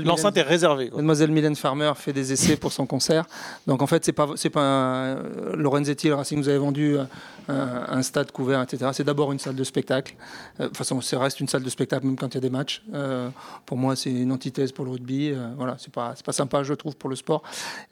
L'enceinte 0.04 0.36
est 0.36 0.42
réservée. 0.42 0.90
Mademoiselle 0.94 1.30
Mylène 1.36 1.54
Farmer 1.54 1.92
fait 1.94 2.14
des 2.14 2.32
essais 2.32 2.56
pour 2.56 2.72
son 2.72 2.86
concert. 2.86 3.26
Donc 3.66 3.82
en 3.82 3.86
fait, 3.86 4.04
c'est 4.04 4.12
pas, 4.12 4.26
pas 4.26 4.60
un, 4.60 5.16
euh, 5.16 5.54
Lorenzetti, 5.54 6.08
le 6.08 6.14
Racing, 6.14 6.38
vous 6.38 6.48
avez 6.48 6.58
vendu 6.58 6.96
euh, 6.96 7.04
un, 7.48 7.84
un 7.98 8.02
stade 8.02 8.30
couvert, 8.32 8.60
etc. 8.62 8.90
C'est 8.92 9.04
d'abord 9.04 9.32
une 9.32 9.38
salle 9.38 9.54
de 9.54 9.64
spectacle. 9.64 10.14
Euh, 10.60 10.64
De 10.64 10.68
toute 10.68 10.76
façon, 10.76 11.00
ça 11.00 11.18
reste 11.18 11.40
une 11.40 11.48
salle 11.48 11.62
de 11.62 11.70
spectacle 11.70 12.06
même 12.06 12.16
quand 12.16 12.28
il 12.28 12.34
y 12.34 12.38
a 12.38 12.40
des 12.40 12.50
matchs. 12.50 12.82
Euh, 12.94 13.28
pour 13.66 13.76
moi, 13.76 13.96
c'est 13.96 14.10
une 14.10 14.32
antithèse 14.32 14.72
pour 14.72 14.84
le 14.84 14.90
rugby. 14.92 15.30
Euh, 15.32 15.48
voilà, 15.56 15.76
c'est 15.78 15.92
pas, 15.92 16.12
c'est 16.16 16.24
pas 16.24 16.32
sympa, 16.32 16.62
je 16.62 16.74
trouve, 16.74 16.96
pour 16.96 17.10
le 17.10 17.16
sport. 17.16 17.42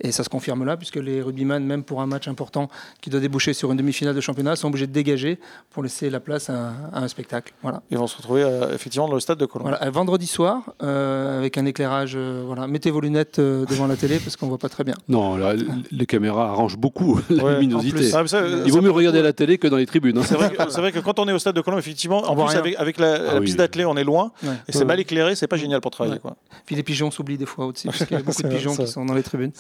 Et 0.01 0.13
ça 0.13 0.25
se 0.25 0.29
confirme 0.29 0.65
là, 0.65 0.77
puisque 0.77 0.97
les 0.97 1.23
rugbyman, 1.23 1.65
même 1.65 1.83
pour 1.85 2.01
un 2.01 2.07
match 2.07 2.29
important 2.29 2.69
qui 3.01 3.11
doit 3.11 3.21
déboucher 3.21 3.53
sur 3.55 3.71
une 3.71 3.77
demi-finale 3.79 4.15
de 4.15 4.21
championnat, 4.21 4.57
sont 4.57 4.69
obligés 4.69 4.87
de 4.87 4.93
dégager 4.93 5.39
pour 5.71 5.83
laisser 5.83 6.11
la 6.11 6.21
place 6.21 6.51
à, 6.51 6.55
un- 6.55 6.75
à 6.93 7.01
un 7.03 7.09
spectacle. 7.09 7.53
Voilà. 7.63 7.83
Ils 7.91 7.99
vont 7.99 8.07
se 8.07 8.17
retrouver 8.17 8.43
euh, 8.43 8.75
effectivement 8.75 9.09
dans 9.09 9.15
le 9.15 9.21
stade 9.21 9.39
de 9.39 9.47
Colombe. 9.47 9.69
Voilà, 9.69 9.91
vendredi 9.91 10.27
soir, 10.27 10.63
euh, 10.83 11.39
avec 11.39 11.59
un 11.59 11.67
éclairage. 11.67 12.15
euh, 12.17 12.43
voilà. 12.47 12.67
Mettez 12.67 12.91
vos 12.91 13.01
lunettes 13.01 13.39
euh, 13.39 13.65
devant 13.67 13.87
la 13.87 13.97
télé 13.97 14.19
parce 14.19 14.37
qu'on 14.37 14.49
voit 14.49 14.59
pas 14.59 14.69
très 14.69 14.85
bien. 14.85 14.95
Non, 15.09 15.37
là, 15.37 15.55
les 15.91 16.07
caméras 16.07 16.51
arrangent 16.51 16.77
beaucoup 16.79 17.21
la 17.31 17.45
Ouais, 17.45 17.55
luminosité. 17.61 17.97
plus. 17.97 18.15
Ah, 18.15 18.27
ça, 18.27 18.43
Il 18.65 18.73
vaut 18.73 18.81
mieux 18.83 18.91
regarder 18.91 19.23
la 19.23 19.33
télé 19.33 19.44
que 19.59 19.69
dans 19.69 19.77
les 19.77 19.87
tribunes. 19.87 20.19
hein. 20.19 20.23
C'est 20.25 20.35
vrai, 20.35 20.51
que- 20.51 20.71
c'est 20.71 20.81
vrai 20.81 20.93
que 20.93 20.99
quand 20.99 21.19
on 21.19 21.29
est 21.29 21.33
au 21.33 21.39
stade 21.39 21.55
de 21.57 21.61
Colombe, 21.61 21.79
effectivement, 21.81 22.23
en 22.29 22.33
On 22.33 22.35
plus 22.35 22.51
rien. 22.51 22.59
avec, 22.59 22.77
avec 22.77 22.99
la, 22.99 23.19
la 23.19 23.31
Ah 23.33 23.35
oui, 23.39 23.45
piste 23.47 23.59
d'athlée, 23.59 23.85
on 23.85 23.97
est 23.97 24.05
loin 24.05 24.33
Ouais. 24.43 24.51
et 24.69 24.73
c'est 24.73 24.85
mal 24.85 24.99
éclairé, 25.01 25.35
c'est 25.35 25.47
pas 25.47 25.57
génial 25.57 25.81
pour 25.81 25.91
travailler. 25.91 26.15
Ouais. 26.17 26.21
Quoi. 26.21 26.37
Puis 26.67 26.75
les 26.77 26.83
pigeons 26.83 27.11
s'oublient 27.11 27.39
des 27.39 27.47
fois 27.47 27.67
au-dessus, 27.67 27.87
parce 27.89 28.05
qu'il 28.05 28.17
y 28.17 28.21
a 28.21 28.23
beaucoup 28.25 28.43
de 28.43 28.49
pigeons 28.49 28.75
ça- 28.75 28.85
qui 28.85 28.91
sont 28.91 29.05
dans 29.05 29.15
les 29.15 29.23
tribunes. 29.23 29.53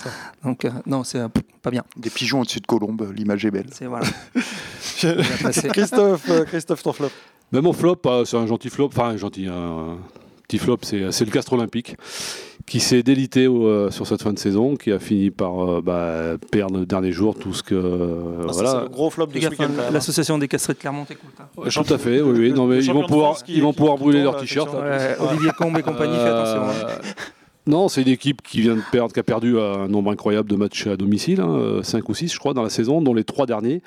Donc 0.44 0.64
euh, 0.64 0.70
non, 0.86 1.04
c'est 1.04 1.18
euh, 1.18 1.28
pas 1.62 1.70
bien. 1.70 1.84
Des 1.96 2.10
pigeons 2.10 2.40
au-dessus 2.40 2.60
de 2.60 2.66
Colombe, 2.66 3.12
l'image 3.14 3.44
est 3.44 3.50
belle. 3.50 3.66
C'est 3.72 3.86
voilà. 3.86 4.06
Christophe, 5.72 6.28
euh, 6.30 6.44
Christophe, 6.44 6.82
ton 6.82 6.92
flop. 6.92 7.10
Mais 7.52 7.60
mon 7.60 7.72
flop, 7.72 7.98
euh, 8.06 8.24
c'est 8.24 8.36
un 8.36 8.46
gentil 8.46 8.70
flop, 8.70 8.86
enfin 8.86 9.10
un 9.10 9.16
gentil, 9.16 9.46
un 9.46 9.98
petit 10.48 10.58
flop, 10.58 10.78
c'est 10.82 11.12
c'est 11.12 11.24
le 11.24 11.30
Castre 11.30 11.52
Olympique 11.52 11.96
qui 12.66 12.80
s'est 12.80 13.02
délité 13.02 13.46
au, 13.46 13.66
euh, 13.66 13.90
sur 13.90 14.06
cette 14.06 14.22
fin 14.22 14.32
de 14.32 14.38
saison, 14.38 14.74
qui 14.76 14.90
a 14.90 14.98
fini 14.98 15.30
par 15.30 15.64
euh, 15.70 15.80
bah, 15.82 16.36
perdre 16.50 16.78
le 16.78 16.86
dernier 16.86 17.12
jour 17.12 17.34
tout 17.38 17.52
ce 17.52 17.62
que. 17.62 17.74
euh, 17.74 18.46
Ah, 18.48 18.52
voilà. 18.52 18.80
le 18.84 18.88
gros 18.88 19.10
flop 19.10 19.28
hein. 19.34 19.68
L'association 19.92 20.38
des 20.38 20.48
castrés 20.48 20.72
de 20.74 20.78
Clermont 20.78 21.04
t'écoute. 21.04 21.34
hein. 21.38 21.44
Tout 21.84 21.92
à 21.94 21.98
fait, 21.98 22.20
oui, 22.22 22.38
oui. 22.38 22.52
Non, 22.52 22.66
mais 22.66 22.82
ils 22.84 22.92
vont 22.92 23.06
pouvoir, 23.06 23.42
qui- 23.42 23.54
ils 23.54 23.62
vont 23.62 23.72
qui- 23.72 23.76
pouvoir 23.78 23.96
qui 23.96 24.02
brûler 24.02 24.22
leur 24.22 24.34
là, 24.34 24.40
t-shirt. 24.40 24.72
Ouais, 24.72 25.16
Olivier 25.20 25.50
Combe 25.58 25.76
et 25.78 25.82
compagnie, 25.82 26.16
fais 26.16 26.22
attention. 26.28 26.62
hein. 26.62 26.86
Euh, 26.88 27.12
Non, 27.66 27.88
c'est 27.88 28.02
une 28.02 28.08
équipe 28.08 28.42
qui 28.42 28.60
vient 28.60 28.74
de 28.76 28.82
perdre, 28.92 29.12
qui 29.12 29.20
a 29.20 29.22
perdu 29.22 29.58
un 29.58 29.88
nombre 29.88 30.10
incroyable 30.10 30.50
de 30.50 30.56
matchs 30.56 30.86
à 30.86 30.96
domicile, 30.98 31.42
5 31.82 32.06
ou 32.08 32.14
6 32.14 32.32
je 32.32 32.38
crois 32.38 32.52
dans 32.54 32.62
la 32.62 32.68
saison, 32.70 33.00
dont 33.00 33.14
les 33.14 33.24
trois 33.24 33.46
derniers. 33.46 33.80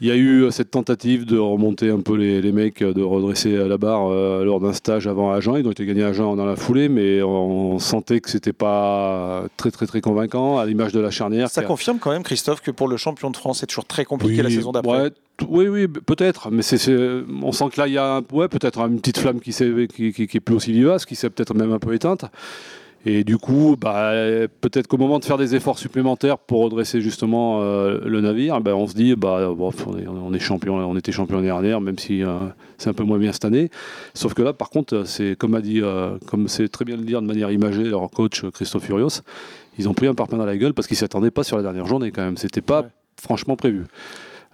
Il 0.00 0.08
y 0.08 0.10
a 0.10 0.16
eu 0.16 0.44
euh, 0.44 0.50
cette 0.50 0.70
tentative 0.70 1.26
de 1.26 1.36
remonter 1.36 1.90
un 1.90 2.00
peu 2.00 2.16
les, 2.16 2.40
les 2.40 2.52
mecs, 2.52 2.80
euh, 2.80 2.94
de 2.94 3.02
redresser 3.02 3.54
la 3.68 3.76
barre 3.76 4.10
euh, 4.10 4.44
lors 4.44 4.58
d'un 4.58 4.72
stage 4.72 5.06
avant 5.06 5.30
Agen. 5.30 5.56
Ils 5.58 5.66
ont 5.66 5.72
été 5.72 5.84
gagnés 5.84 6.04
à 6.04 6.08
Agen 6.08 6.36
dans 6.36 6.46
la 6.46 6.56
foulée, 6.56 6.88
mais 6.88 7.22
on 7.22 7.78
sentait 7.78 8.20
que 8.20 8.30
c'était 8.30 8.54
pas 8.54 9.44
très 9.58 9.70
très 9.70 9.86
très 9.86 10.00
convaincant 10.00 10.58
à 10.58 10.64
l'image 10.64 10.92
de 10.92 11.00
la 11.00 11.10
charnière. 11.10 11.50
Ça 11.50 11.62
confirme 11.62 11.98
quand 11.98 12.12
même, 12.12 12.22
Christophe, 12.22 12.62
que 12.62 12.70
pour 12.70 12.88
le 12.88 12.96
champion 12.96 13.30
de 13.30 13.36
France, 13.36 13.60
c'est 13.60 13.66
toujours 13.66 13.84
très 13.84 14.06
compliqué 14.06 14.42
la 14.42 14.48
saison 14.48 14.72
d'après. 14.72 15.02
ouais, 15.02 15.10
oui, 15.48 15.68
oui, 15.68 15.88
peut-être. 15.88 16.50
Mais 16.50 16.62
c'est, 16.62 16.80
on 17.42 17.52
sent 17.52 17.66
que 17.72 17.80
là, 17.80 17.86
il 17.86 17.92
y 17.92 17.98
a 17.98 18.22
ouais, 18.32 18.48
peut-être 18.48 18.80
une 18.80 19.00
petite 19.00 19.18
flamme 19.18 19.40
qui, 19.40 19.52
qui, 19.52 20.12
qui 20.12 20.36
est 20.36 20.40
plus 20.40 20.54
aussi 20.54 20.72
vivace, 20.72 21.04
qui 21.04 21.14
s'est 21.14 21.28
peut-être 21.28 21.54
même 21.54 21.72
un 21.72 21.78
peu 21.78 21.94
éteinte. 21.94 22.24
Et 23.06 23.24
du 23.24 23.38
coup, 23.38 23.76
bah, 23.80 24.12
peut-être 24.60 24.86
qu'au 24.86 24.98
moment 24.98 25.18
de 25.18 25.24
faire 25.24 25.38
des 25.38 25.54
efforts 25.54 25.78
supplémentaires 25.78 26.36
pour 26.36 26.60
redresser 26.60 27.00
justement 27.00 27.60
euh, 27.62 27.98
le 28.04 28.20
navire, 28.20 28.60
ben, 28.60 28.74
on 28.74 28.86
se 28.86 28.94
dit, 28.94 29.14
bah, 29.16 29.48
bon, 29.56 29.72
on, 29.86 29.98
est, 29.98 30.06
on 30.06 30.34
est 30.34 30.38
champion, 30.38 30.74
on 30.76 30.96
était 30.96 31.10
champion 31.10 31.36
l'année 31.36 31.48
dernière, 31.48 31.80
même 31.80 31.98
si 31.98 32.22
euh, 32.22 32.36
c'est 32.76 32.90
un 32.90 32.92
peu 32.92 33.04
moins 33.04 33.16
bien 33.18 33.32
cette 33.32 33.46
année. 33.46 33.70
Sauf 34.12 34.34
que 34.34 34.42
là, 34.42 34.52
par 34.52 34.68
contre, 34.68 35.04
c'est 35.06 35.34
comme 35.34 35.54
a 35.54 35.62
dit, 35.62 35.80
euh, 35.80 36.18
comme 36.26 36.46
c'est 36.46 36.68
très 36.68 36.84
bien 36.84 36.96
de 36.96 37.00
le 37.00 37.06
dire 37.06 37.22
de 37.22 37.26
manière 37.26 37.50
imagée 37.50 37.84
leur 37.84 38.10
coach 38.10 38.44
Christophe 38.50 38.84
Furios, 38.84 39.22
ils 39.78 39.88
ont 39.88 39.94
pris 39.94 40.06
un 40.06 40.14
parpaing 40.14 40.36
dans 40.36 40.44
la 40.44 40.58
gueule 40.58 40.74
parce 40.74 40.86
qu'ils 40.86 40.98
s'y 40.98 41.04
attendaient 41.04 41.30
pas 41.30 41.42
sur 41.42 41.56
la 41.56 41.62
dernière 41.62 41.86
journée 41.86 42.10
quand 42.10 42.22
même. 42.22 42.36
C'était 42.36 42.60
pas 42.60 42.82
Ouais. 42.82 42.88
franchement 43.22 43.56
prévu. 43.56 43.84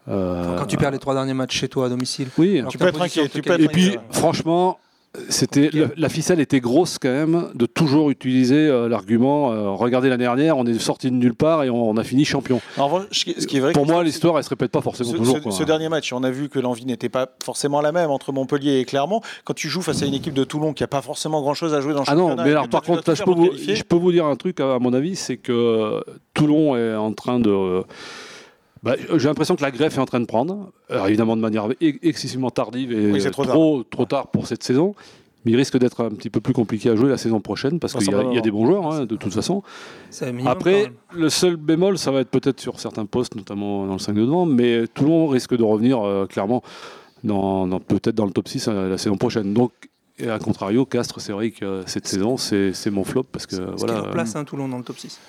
Euh, 0.08 0.56
Quand 0.56 0.66
tu 0.66 0.76
perds 0.76 0.92
les 0.92 1.00
trois 1.00 1.14
derniers 1.14 1.34
matchs 1.34 1.56
chez 1.58 1.68
toi 1.68 1.86
à 1.86 1.88
domicile. 1.88 2.28
oui, 2.38 2.62
Tu 2.68 2.78
peux 2.78 2.86
être 2.86 3.02
inquiet, 3.02 3.24
et 3.58 3.68
puis, 3.68 3.96
franchement, 4.12 4.78
c'était 5.28 5.70
la, 5.96 6.08
ficelle 6.08 6.40
était 6.40 6.60
grosse 6.60 6.98
quand 6.98 7.08
même 7.10 7.48
de 7.54 7.66
toujours 7.66 8.10
utiliser 8.10 8.56
euh, 8.68 8.88
l'argument. 8.88 9.52
euh, 9.52 9.70
regardez 9.70 10.08
l'année 10.08 10.24
dernière, 10.24 10.56
on 10.58 10.64
est 10.66 10.78
sorti 10.78 11.10
de 11.10 11.16
nulle 11.16 11.34
part 11.34 11.64
et 11.64 11.70
on, 11.70 11.90
on 11.90 11.96
a 11.96 12.04
fini 12.04 12.24
champion. 12.24 12.60
En 12.76 12.86
revanche, 12.88 13.06
ce 13.12 13.46
qui 13.46 13.56
est 13.56 13.60
vrai, 13.60 13.72
Pour 13.72 13.86
moi, 13.86 14.02
l'histoire, 14.04 14.36
elle 14.38 14.44
se 14.44 14.48
répète 14.50 14.70
pas 14.70 14.80
forcément 14.80 15.10
Ce, 15.12 15.16
toujours. 15.16 15.36
ce- 15.36 15.42
quoi. 15.42 15.52
ce 15.52 15.62
dernier 15.64 15.88
match, 15.88 16.12
on 16.12 16.22
a 16.22 16.30
vu 16.30 16.48
que 16.48 16.58
l'envie 16.58 16.86
n'était 16.86 17.08
pas 17.08 17.26
forcément 17.44 17.80
la 17.80 17.92
même 17.92 18.10
entre 18.10 18.32
Montpellier 18.32 18.78
et 18.80 18.84
Clermont. 18.84 19.20
Quand 19.44 19.54
tu 19.54 19.68
joues 19.68 19.82
face 19.82 20.02
à 20.02 20.06
une 20.06 20.14
équipe 20.14 20.34
de 20.34 20.44
Toulon 20.44 20.72
qui 20.72 20.82
n'a 20.82 20.88
pas 20.88 21.02
forcément 21.02 21.40
grand-chose 21.42 21.74
à 21.74 21.80
jouer 21.80 21.92
dans 21.94 22.00
le 22.00 22.06
Ah 22.08 22.14
non, 22.14 22.28
championnat, 22.28 22.44
mais 22.44 22.50
et 22.50 22.52
alors 22.52 22.64
que 22.66 22.70
par 22.70 22.82
contre, 22.82 23.02
là, 23.08 23.14
je 23.14 23.22
peux, 23.22 23.32
vous, 23.32 23.46
qualifier, 23.46 23.76
je 23.76 23.84
peux 23.84 23.96
vous 23.96 24.12
dire 24.12 24.26
un 24.26 24.36
truc, 24.36 24.60
à 24.60 24.78
mon 24.78 24.92
avis, 24.92 25.16
c'est 25.16 25.36
que 25.36 26.02
Toulon 26.34 26.76
est 26.76 26.94
en 26.94 27.12
train 27.12 27.40
de. 27.40 27.82
Bah, 28.86 28.96
J'ai 29.16 29.28
l'impression 29.28 29.56
que 29.56 29.62
la 29.62 29.70
greffe 29.70 29.96
est 29.96 30.00
en 30.00 30.06
train 30.06 30.20
de 30.20 30.24
prendre, 30.26 30.70
Alors, 30.88 31.08
évidemment 31.08 31.36
de 31.36 31.42
manière 31.42 31.68
excessivement 31.80 32.50
tardive 32.50 32.92
et 32.92 33.12
Oui, 33.12 33.30
trop 33.30 33.44
trop, 33.44 33.82
trop 33.84 34.04
tard 34.06 34.28
pour 34.28 34.46
cette 34.46 34.62
saison. 34.62 34.94
Mais 35.44 35.52
il 35.52 35.56
risque 35.56 35.78
d'être 35.78 36.02
un 36.02 36.10
petit 36.10 36.28
peu 36.28 36.40
plus 36.40 36.52
compliqué 36.52 36.90
à 36.90 36.96
jouer 36.96 37.08
la 37.08 37.16
saison 37.18 37.40
prochaine 37.40 37.78
parce 37.78 37.92
qu'il 37.92 38.10
y, 38.10 38.14
a- 38.14 38.22
il 38.24 38.34
y 38.34 38.38
a 38.38 38.40
des 38.40 38.50
bons 38.50 38.66
joueurs, 38.66 38.92
hein, 38.92 39.04
de 39.06 39.14
toute 39.14 39.32
façon. 39.32 39.62
Minimum, 40.22 40.48
Après, 40.48 40.90
le 41.14 41.28
seul 41.28 41.54
bémol, 41.54 41.98
ça 41.98 42.10
va 42.10 42.20
être 42.20 42.30
peut-être 42.30 42.58
sur 42.60 42.80
certains 42.80 43.06
postes, 43.06 43.36
notamment 43.36 43.86
dans 43.86 43.92
le 43.92 43.98
5 44.00 44.14
de 44.14 44.22
devant, 44.22 44.44
mais 44.44 44.88
Toulon 44.92 45.28
risque 45.28 45.56
de 45.56 45.62
revenir 45.62 46.04
euh, 46.04 46.26
clairement 46.26 46.64
dans, 47.22 47.68
dans- 47.68 47.78
peut-être 47.78 48.16
dans 48.16 48.26
le 48.26 48.32
top 48.32 48.48
6 48.48 48.66
euh, 48.68 48.88
la 48.90 48.98
saison 48.98 49.16
prochaine. 49.16 49.54
Donc, 49.54 49.70
et 50.18 50.28
à 50.28 50.38
contrario, 50.40 50.84
Castres, 50.84 51.20
c'est 51.20 51.32
vrai 51.32 51.50
que 51.52 51.64
euh, 51.64 51.82
cette 51.86 52.08
saison, 52.08 52.36
c'est 52.36 52.72
mon 52.90 53.04
flop 53.04 53.24
parce 53.30 53.46
que 53.46 53.54
Ce 53.56 53.60
qui 53.60 53.66
voilà. 53.78 53.94
leur 54.00 54.10
place 54.10 54.34
hein, 54.34 54.42
Toulon 54.44 54.66
dans 54.68 54.78
le 54.78 54.84
top 54.84 54.98
6. 54.98 55.20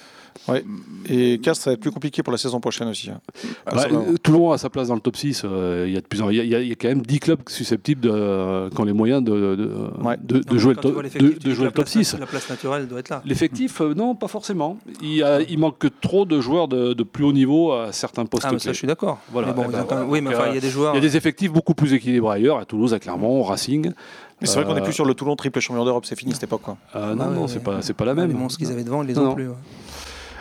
Et 1.10 1.39
Castres, 1.39 1.63
ça 1.65 1.69
va 1.69 1.73
être 1.76 1.80
plus 1.80 1.91
compliqué 1.91 2.23
pour 2.23 2.32
la 2.32 2.38
saison 2.38 2.60
prochaine 2.60 2.88
aussi. 2.88 3.10
hein. 3.10 3.19
Bah, 3.65 3.86
euh, 3.91 4.15
Toulon 4.21 4.52
a 4.52 4.58
sa 4.58 4.69
place 4.69 4.88
dans 4.89 4.95
le 4.95 5.02
top 5.02 5.15
6. 5.17 5.43
euh, 5.45 5.86
Il 5.88 5.93
y, 5.93 5.97
a 5.97 6.02
de 6.02 6.06
plus 6.06 6.21
en- 6.21 6.30
il 6.30 6.38
y 6.38 6.39
a- 6.39 6.43
il 6.43 6.50
y 6.50 6.56
a- 6.56 6.62
il 6.62 6.67
y 6.67 6.71
a 6.71 6.76
quand 6.76 6.88
même 6.88 7.02
10 7.02 7.19
clubs 7.19 7.39
susceptibles, 7.47 8.02
de, 8.02 8.10
euh, 8.12 8.69
qui 8.69 8.80
ont 8.80 8.84
les 8.84 8.93
moyens 8.93 9.23
de, 9.23 9.32
de, 9.56 9.71
Ouais. 10.04 10.17
de- 10.21 10.36
de 10.36 10.38
Non, 10.39 10.41
mais 10.52 10.60
jouer 10.60 10.73
le 10.73 10.80
top, 10.82 10.93
vois 10.93 11.02
de, 11.02 11.08
l'effectif, 11.08 11.30
de 11.30 11.34
tu 11.39 11.47
dis 11.50 11.56
jouer 11.56 11.60
que 11.60 11.63
le 11.65 11.71
top 11.71 11.78
la 11.86 11.91
place- 11.91 12.06
6. 12.06 12.17
La 12.19 12.26
place 12.26 12.50
naturelle 12.50 12.88
doit 12.88 13.00
être 13.00 13.10
là. 13.10 13.21
L'effectif, 13.26 13.82
euh, 13.82 13.93
non, 13.93 14.15
pas 14.15 14.28
forcément. 14.28 14.78
Il, 15.02 15.15
y 15.15 15.23
a- 15.23 15.41
il 15.41 15.58
manque 15.60 15.78
que 15.78 15.88
trop 15.88 16.26
de 16.26 16.39
joueurs 16.41 16.67
de, 16.67 16.93
de 16.93 17.04
plus 17.04 17.23
haut 17.23 17.34
niveau 17.34 17.71
à 17.73 17.91
certains 17.91 18.26
postes 18.26 18.45
Ah, 18.47 18.52
mais 18.54 18.60
ça, 18.60 18.71
je 18.73 18.78
suis 18.78 18.88
d'accord. 18.88 19.19
Voilà, 19.32 19.54
bon, 19.54 19.63
eh 19.67 19.71
ben 19.71 19.84
voilà. 19.88 20.06
Oui, 20.06 20.21
mais 20.21 20.30
enfin, 20.36 20.43
euh, 20.45 20.50
il 20.52 20.56
y 20.56 20.58
a 20.58 20.62
des 20.62 20.69
joueurs. 20.69 20.93
Il 20.93 20.97
y 20.97 21.00
a 21.00 21.02
des 21.08 21.17
effectifs 21.17 21.52
beaucoup 21.52 21.73
plus 21.73 21.93
équilibrés 21.93 22.36
ailleurs, 22.36 22.58
à 22.60 22.65
Toulouse, 22.65 22.93
à 22.93 23.00
Clermont, 23.00 23.39
au 23.39 23.43
Racing. 23.43 23.91
Mais 24.39 24.45
c'est 24.47 24.56
vrai 24.60 24.65
qu'on 24.65 24.76
n'est 24.76 24.82
plus 24.84 24.93
sur 24.93 25.06
le 25.06 25.13
Toulon 25.15 25.36
triple 25.36 25.60
champion 25.60 25.84
d'Europe, 25.84 26.06
c'est 26.06 26.15
fini 26.17 26.32
cette 26.34 26.43
époque. 26.43 26.62
Quoi. 26.62 26.78
Euh, 26.95 27.15
non, 27.15 27.23
Ah 27.26 27.30
ouais, 27.30 27.36
non, 27.36 27.41
ouais. 27.43 27.47
c'est 27.47 27.63
pas, 27.63 27.82
c'est 27.82 27.93
pas 27.95 28.06
la 28.06 28.12
Ah, 28.12 28.15
même. 28.15 28.28
Les 28.30 28.36
monstres 28.36 28.60
qu'ils 28.60 28.71
avaient 28.71 28.84
devant, 28.84 29.02
ils 29.02 29.08
les 29.08 29.13
Non, 29.15 29.21
ont 29.21 29.26
non. 29.26 29.36
plus. 29.36 29.47
ouais. 29.50 29.56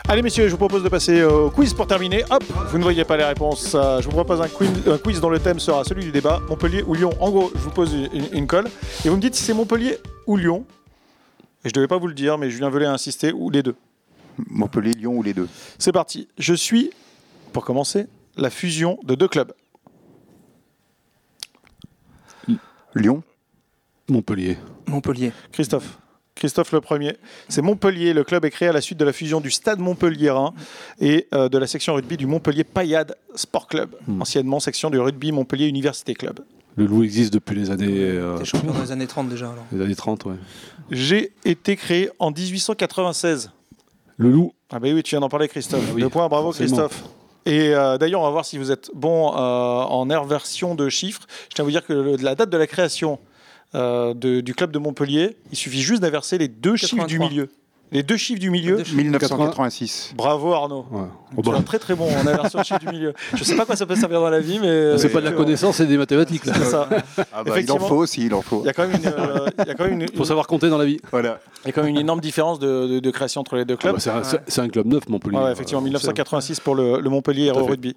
Allez 0.09 0.23
messieurs, 0.23 0.47
je 0.47 0.53
vous 0.53 0.57
propose 0.59 0.85
de 0.85 0.89
passer 0.89 1.25
au 1.25 1.51
quiz 1.51 1.75
pour 1.75 1.89
terminer. 1.89 2.23
Hop, 2.31 2.45
vous 2.71 2.79
ne 2.79 2.83
voyez 2.85 3.05
pas 3.05 3.17
les 3.17 3.25
réponses. 3.25 3.75
Euh, 3.75 4.01
Je 4.01 4.05
vous 4.07 4.13
propose 4.13 4.41
un 4.41 4.49
quiz, 4.49 4.71
un 4.87 4.99
quiz 4.99 5.21
dont 5.21 5.31
le 5.31 5.41
thème 5.41 5.59
sera 5.59 5.83
celui 5.83 6.05
du 6.05 6.13
débat, 6.13 6.41
Montpellier 6.49 6.85
ou 6.87 6.95
Lyon. 6.95 7.11
En 7.19 7.31
gros, 7.31 7.51
je 7.53 7.59
vous 7.59 7.71
pose 7.71 7.93
une, 7.93 8.29
une 8.33 8.47
colle 8.47 8.69
et 9.05 9.09
vous 9.09 9.17
me 9.17 9.21
dites 9.21 9.35
si 9.35 9.43
c'est 9.43 9.53
Montpellier 9.53 9.99
ou 10.29 10.37
Lyon. 10.37 10.65
Et 11.65 11.69
je 11.69 11.71
ne 11.71 11.75
devais 11.75 11.89
pas 11.89 11.99
vous 11.99 12.07
le 12.07 12.15
dire, 12.15 12.39
mais 12.39 12.51
Julien 12.51 12.71
Velay 12.71 12.87
a 12.87 12.93
insisté, 12.93 13.33
ou 13.33 13.51
les 13.51 13.65
deux. 13.65 13.75
Montpellier, 14.49 14.93
Lyon 14.93 15.17
ou 15.17 15.23
les 15.25 15.35
deux 15.35 15.49
C'est 15.79 15.91
parti. 15.93 16.29
Je 16.39 16.55
suis, 16.55 16.93
pour 17.53 17.65
commencer, 17.65 18.07
la 18.37 18.51
fusion 18.51 19.01
de 19.03 19.17
deux 19.17 19.29
clubs. 19.29 19.53
Lyon 22.95 23.25
Montpellier. 24.09 24.57
Montpellier. 24.87 25.33
Christophe. 25.51 25.99
Christophe 26.37 26.71
le 26.73 26.81
premier. 26.81 27.17
C'est 27.49 27.63
Montpellier. 27.63 28.13
Le 28.13 28.23
club 28.23 28.45
est 28.45 28.51
créé 28.51 28.69
à 28.69 28.73
la 28.73 28.81
suite 28.81 28.99
de 28.99 29.05
la 29.05 29.13
fusion 29.13 29.41
du 29.41 29.51
Stade 29.51 29.81
Montpelliérain 29.81 30.55
et 31.01 31.27
euh, 31.35 31.49
de 31.49 31.59
la 31.59 31.67
section 31.67 31.95
rugby 31.95 32.17
du 32.17 32.27
Montpellier 32.27 32.63
Payade 32.63 33.17
Sport 33.35 33.67
Club, 33.67 33.91
Hmm. 34.07 34.23
anciennement 34.23 34.61
section 34.61 34.91
du 34.91 34.99
rugby 35.01 35.33
Montpellier 35.33 35.67
Université 35.67 36.15
Club. 36.15 36.41
Le 36.77 36.85
loup 36.87 37.03
existe 37.03 37.33
depuis 37.33 37.57
les 37.57 37.71
années, 37.71 37.87
euh, 37.91 38.37
T'es 38.39 38.45
champion 38.45 38.73
dans 38.73 38.81
les 38.83 38.93
années 38.93 39.07
30 39.07 39.29
déjà. 39.31 39.47
Alors. 39.47 39.65
les 39.73 39.81
années 39.83 39.95
30. 39.97 40.27
Ouais. 40.27 40.35
J'ai 40.91 41.33
été 41.47 41.75
créé 41.75 42.11
en 42.19 42.31
1896. 42.31 43.51
Le 44.19 44.31
loup, 44.31 44.53
Ah 44.71 44.79
bah 44.79 44.89
oui, 44.93 45.03
tu 45.03 45.11
viens 45.11 45.21
d'en 45.21 45.29
parler 45.29 45.49
Christophe. 45.49 45.83
Ah 45.89 45.93
oui, 45.95 46.01
Deux 46.03 46.09
points, 46.09 46.29
bravo 46.29 46.53
forcément. 46.53 46.69
Christophe. 46.87 47.05
Et 47.47 47.75
euh, 47.75 47.97
d'ailleurs, 47.97 48.21
on 48.21 48.25
va 48.25 48.31
voir 48.31 48.45
si 48.45 48.59
vous 48.59 48.73
êtes 48.73 48.91
bon 48.95 49.33
euh, 49.33 49.37
en 49.39 50.27
version 50.27 50.75
de 50.75 50.89
chiffres. 50.89 51.23
Je 51.49 51.55
tiens 51.55 51.63
à 51.63 51.67
vous 51.67 51.71
dire 51.71 51.87
que 51.87 51.93
le- 51.93 52.17
la 52.17 52.35
date 52.35 52.51
de 52.51 52.57
la 52.57 52.67
création 52.67 53.19
euh, 53.77 54.15
de- 54.15 54.41
du 54.41 54.55
club 54.55 54.73
de 54.73 54.79
Montpellier, 54.79 55.37
il 55.53 55.57
suffit 55.57 55.83
juste 55.83 56.03
d'inverser 56.03 56.39
les 56.39 56.49
deux 56.49 56.75
chiffres 56.77 56.95
du 57.07 57.19
83. 57.19 57.29
milieu. 57.29 57.49
Les 57.93 58.03
deux 58.03 58.17
chiffres 58.17 58.41
du 58.41 58.51
milieu. 58.51 58.79
Deux 58.79 58.83
chiffres. 58.85 58.97
1986. 58.97 60.13
Bravo 60.17 60.53
Arnaud. 60.53 60.87
ouais. 60.91 61.03
Oh, 61.37 61.43
bah, 61.43 61.57
es 61.57 61.63
très 61.63 61.79
très 61.79 61.95
bon 61.95 62.09
en 62.13 62.27
inversion 62.27 62.59
de 62.59 62.65
chiffres 62.65 62.81
du 62.81 62.89
milieu. 62.89 63.15
Je 63.33 63.45
sais 63.45 63.55
pas 63.55 63.65
quoi 63.65 63.77
ça 63.77 63.87
peut 63.87 63.95
servir 63.95 64.21
dans 64.21 64.29
la 64.29 64.41
vie, 64.41 64.59
mais 64.59 64.99
c'est 64.99 65.09
pas 65.09 65.21
de 65.21 65.27
la 65.27 65.31
euh, 65.31 65.37
connaissance, 65.37 65.77
c'est 65.77 65.87
des 65.87 65.97
mathématiques. 65.97 66.47
là. 66.47 66.55
C'est 66.57 66.65
ça. 66.65 66.89
Ah 67.33 67.45
bah, 67.45 67.61
il 67.61 67.71
en 67.71 67.79
faut 67.79 67.95
aussi, 67.95 68.27
il 68.27 68.35
en 68.35 68.43
faut. 68.43 68.63
Il 68.65 68.67
y 68.67 68.71
a 68.71 68.73
quand 68.73 68.89
même 68.89 69.01
une, 69.01 69.07
euh, 69.07 69.47
il 69.61 69.69
y 69.69 69.71
a 69.71 69.75
quand 69.75 69.85
même 69.85 70.01
une, 70.01 70.07
Il 70.11 70.17
faut 70.17 70.25
savoir 70.25 70.49
compter 70.49 70.69
dans 70.69 70.79
la 70.79 70.85
vie. 70.85 70.99
Voilà. 71.13 71.39
il 71.65 71.69
y 71.69 71.71
a 71.71 71.73
quand 71.73 71.83
même 71.83 71.91
une 71.91 71.99
énorme 72.01 72.21
différence 72.21 72.59
de, 72.59 72.89
de- 72.89 72.99
de 72.99 73.11
création 73.13 73.41
entre 73.43 73.55
les 73.55 73.65
deux 73.65 73.75
Ah 73.75 73.83
clubs. 73.83 73.95
bah, 74.05 74.23
c'est 74.49 74.61
un, 74.61 74.69
club 74.69 74.87
neuf, 74.89 75.09
Montpellier. 75.09 75.37
Ouais, 75.39 75.53
effectivement, 75.53 75.81
Euh, 75.81 75.85
1986 75.85 76.59
pour 76.59 76.75
le, 76.75 77.01
le 77.01 77.09
Montpellier 77.11 77.53
Tout 77.55 77.61
fait. 77.61 77.71
Rugby. 77.71 77.97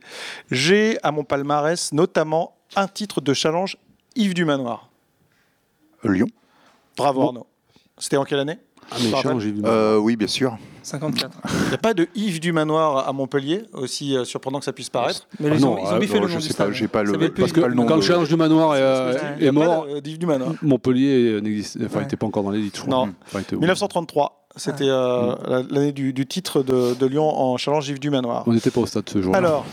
J'ai 0.51 0.97
à 1.01 1.11
mon 1.11 1.23
palmarès 1.23 1.91
notamment 1.93 2.53
un 2.75 2.87
titre 2.87 3.21
de 3.21 3.33
challenge 3.33 3.77
Yves 4.15 4.35
du 4.35 4.45
Manoir. 4.45 4.88
Lyon 6.03 6.27
Bravo. 6.97 7.21
Arnaud. 7.23 7.47
C'était 7.97 8.17
en 8.17 8.23
quelle 8.23 8.39
année? 8.39 8.57
Ah, 8.91 8.95
mais 8.99 9.33
vu. 9.39 9.62
Euh, 9.65 9.97
Oui, 9.97 10.15
bien 10.15 10.27
sûr. 10.27 10.57
54. 10.81 11.38
Il 11.63 11.67
n'y 11.69 11.73
a 11.75 11.77
pas 11.77 11.93
de 11.93 12.07
Yves 12.15 12.39
du 12.39 12.51
Manoir 12.51 13.07
à 13.07 13.13
Montpellier, 13.13 13.63
aussi 13.73 14.15
euh, 14.17 14.23
surprenant 14.23 14.57
que 14.59 14.65
ça 14.65 14.73
puisse 14.73 14.89
paraître? 14.89 15.27
Mais 15.39 15.49
Ah 15.51 15.55
ils, 15.55 15.62
non, 15.62 15.73
ont, 15.73 15.77
ils 15.77 15.81
ont 15.83 15.88
ah, 15.91 15.99
biffé 15.99 16.15
non, 16.15 16.21
le 16.23 16.27
je 16.29 16.33
nom 16.35 16.39
sais 16.39 16.47
du 16.47 16.53
pas, 16.55 16.63
stade. 16.63 16.73
j'ai 16.73 16.88
pas 16.88 17.03
le- 17.03 17.12
parce 17.29 17.49
Yves 17.49 17.53
que 17.53 17.59
le 17.62 17.73
nom 17.75 17.85
Quand 17.85 17.95
le 17.95 18.01
de- 18.01 18.05
challenge 18.05 18.27
du 18.29 18.35
manoir 18.35 18.75
est, 18.75 18.81
euh, 18.81 19.13
est 19.39 19.47
a 19.49 19.53
pas 19.53 19.59
mort, 19.59 19.85
d'Yves 20.01 20.17
du 20.17 20.25
Manoir. 20.25 20.53
Montpellier 20.63 21.39
n'existe- 21.41 21.77
enfin, 21.85 21.97
Ouais. 21.97 22.03
n'était 22.03 22.15
pas 22.15 22.25
encore 22.25 22.43
dans 22.43 22.49
l'élite. 22.51 22.88
Non. 22.88 23.09
Enfin, 23.27 23.39
il 23.39 23.41
était 23.41 23.55
où 23.55 23.59
1933, 23.59 24.47
c'était 24.55 24.85
euh, 24.88 25.35
la- 25.47 25.62
l'année 25.69 25.91
du, 25.91 26.13
du 26.13 26.25
titre 26.25 26.63
de, 26.63 26.95
de 26.95 27.05
Lyon 27.05 27.27
en 27.29 27.57
challenge 27.57 27.88
Yves 27.89 27.99
du 27.99 28.09
Manoir. 28.09 28.43
On 28.47 28.53
n'était 28.53 28.71
pas 28.71 28.81
au 28.81 28.85
stade 28.88 29.07
ce 29.07 29.21
jour-là. 29.21 29.38
Alors, 29.38 29.65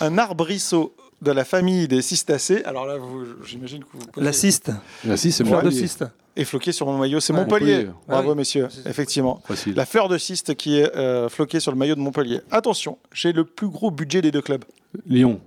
un 0.00 0.16
arbrisseau 0.16 0.94
de 1.22 1.30
la 1.32 1.44
famille 1.44 1.88
des 1.88 2.02
cistacés. 2.02 2.62
Alors 2.64 2.86
là, 2.86 2.96
j'imagine 3.44 3.82
que 3.82 3.88
vous 3.92 4.00
La 4.20 4.32
ciste. 4.32 4.70
Ah, 5.08 5.16
si, 5.16 5.32
c'est 5.32 5.44
Fleur 5.44 5.60
de 5.60 5.66
Montpellier. 5.66 5.86
ciste. 5.88 6.04
est 6.36 6.44
floqué 6.44 6.70
sur 6.72 6.86
mon 6.86 6.96
maillot. 6.98 7.18
C'est 7.20 7.32
Ouais. 7.32 7.40
Montpellier. 7.40 7.74
Montpellier. 7.86 7.92
Bravo, 8.06 8.28
Ah 8.28 8.32
oui. 8.32 8.36
messieurs. 8.36 8.68
Effectivement. 8.86 9.42
Facile. 9.44 9.74
La 9.74 9.84
fleur 9.86 10.08
de 10.08 10.16
cyste 10.18 10.54
qui 10.54 10.78
est 10.78 10.94
euh, 10.96 11.28
floquée 11.28 11.58
sur 11.60 11.72
le 11.72 11.78
maillot 11.78 11.96
de 11.96 12.00
Montpellier. 12.00 12.40
Attention, 12.50 12.98
j'ai 13.12 13.32
le 13.32 13.44
plus 13.44 13.68
gros 13.68 13.90
budget 13.90 14.22
des 14.22 14.30
deux 14.30 14.42
clubs. 14.42 14.64
Lyon. 15.06 15.40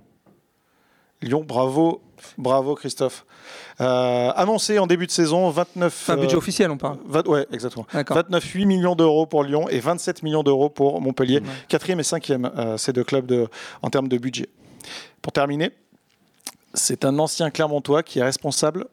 Lyon, 1.22 1.44
bravo, 1.46 2.02
bravo 2.36 2.74
Christophe. 2.74 3.24
Euh, 3.80 4.32
annoncé 4.34 4.78
en 4.80 4.86
début 4.88 5.06
de 5.06 5.12
saison, 5.12 5.48
29. 5.50 5.86
Enfin, 5.86 6.16
budget 6.20 6.34
euh, 6.34 6.38
officiel, 6.38 6.70
on 6.70 6.76
parle. 6.76 6.98
20 7.06 7.28
ouais, 7.28 7.46
exactement. 7.52 7.86
D'accord. 7.92 8.16
29, 8.16 8.44
8 8.44 8.66
millions 8.66 8.96
d'euros 8.96 9.26
pour 9.26 9.44
Lyon 9.44 9.68
et 9.68 9.78
27 9.78 10.22
millions 10.24 10.42
d'euros 10.42 10.68
pour 10.68 11.00
Montpellier. 11.00 11.38
Ouais. 11.38 11.46
Quatrième 11.68 12.00
et 12.00 12.04
cinquième, 12.04 12.50
euh, 12.58 12.76
ces 12.76 12.92
deux 12.92 13.04
clubs 13.04 13.26
de, 13.26 13.46
en 13.82 13.88
termes 13.90 14.08
de 14.08 14.18
budget. 14.18 14.48
Pour 15.20 15.32
terminer, 15.32 15.70
c'est 16.74 17.04
un 17.04 17.18
ancien 17.18 17.50
Clermontois 17.50 18.02
qui 18.02 18.18
est 18.18 18.22
responsable 18.24 18.86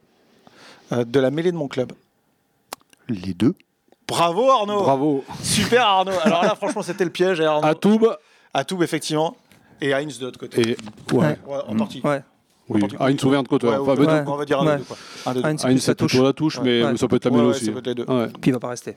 euh, 0.91 1.03
de 1.05 1.19
la 1.19 1.31
mêlée 1.31 1.51
de 1.51 1.57
mon 1.57 1.67
club. 1.67 1.91
Les 3.07 3.33
deux 3.33 3.55
Bravo 4.07 4.49
Arnaud 4.49 4.81
Bravo. 4.81 5.23
Super 5.43 5.85
Arnaud 5.85 6.11
Alors 6.23 6.43
là, 6.43 6.55
franchement, 6.55 6.81
c'était 6.81 7.03
le 7.05 7.11
piège. 7.11 7.41
hein, 7.41 7.47
Arnaud. 7.47 7.67
Atoub 7.67 8.07
À 8.53 8.63
tout, 8.63 8.81
effectivement. 8.83 9.35
Et 9.81 9.93
Heinz 9.93 10.19
de 10.19 10.25
l'autre 10.25 10.39
côté. 10.39 10.61
et. 10.71 10.77
Ouais. 11.13 11.37
Ouais, 11.47 11.57
en 11.67 11.75
partie. 11.77 12.01
Ouais. 12.03 12.21
Oui. 12.67 12.81
Souveraine 13.19 13.43
de 13.43 13.47
côté. 13.47 13.67
Ouais, 13.67 13.77
Enfin, 13.77 13.93
ou- 13.93 13.99
mais 14.01 14.05
ouais. 14.07 14.23
On 14.27 14.35
va 14.35 14.45
dire 14.45 14.59
un 14.61 14.65
Ouais. 14.67 14.73
de 14.73 14.77
deux, 14.79 14.83
quoi. 14.83 14.97
Un 15.25 15.33
de 15.33 15.41
deux. 15.41 15.47
Heinz, 15.47 15.63
plutôt 15.85 15.93
touche. 16.07 16.13
la 16.15 16.33
touche, 16.33 16.59
mais 16.61 16.97
ça 16.97 17.07
peut 17.07 17.15
être 17.15 17.25
la 17.25 17.31
mêlée 17.31 17.43
ouais, 17.43 17.49
aussi. 17.49 17.65
ça 17.65 17.71
peut 17.71 17.79
être 17.79 17.87
les 17.87 17.95
deux. 17.95 18.05
Ouais. 18.05 18.27
Puis 18.41 18.49
il 18.49 18.53
va 18.53 18.59
pas 18.59 18.67
rester. 18.69 18.95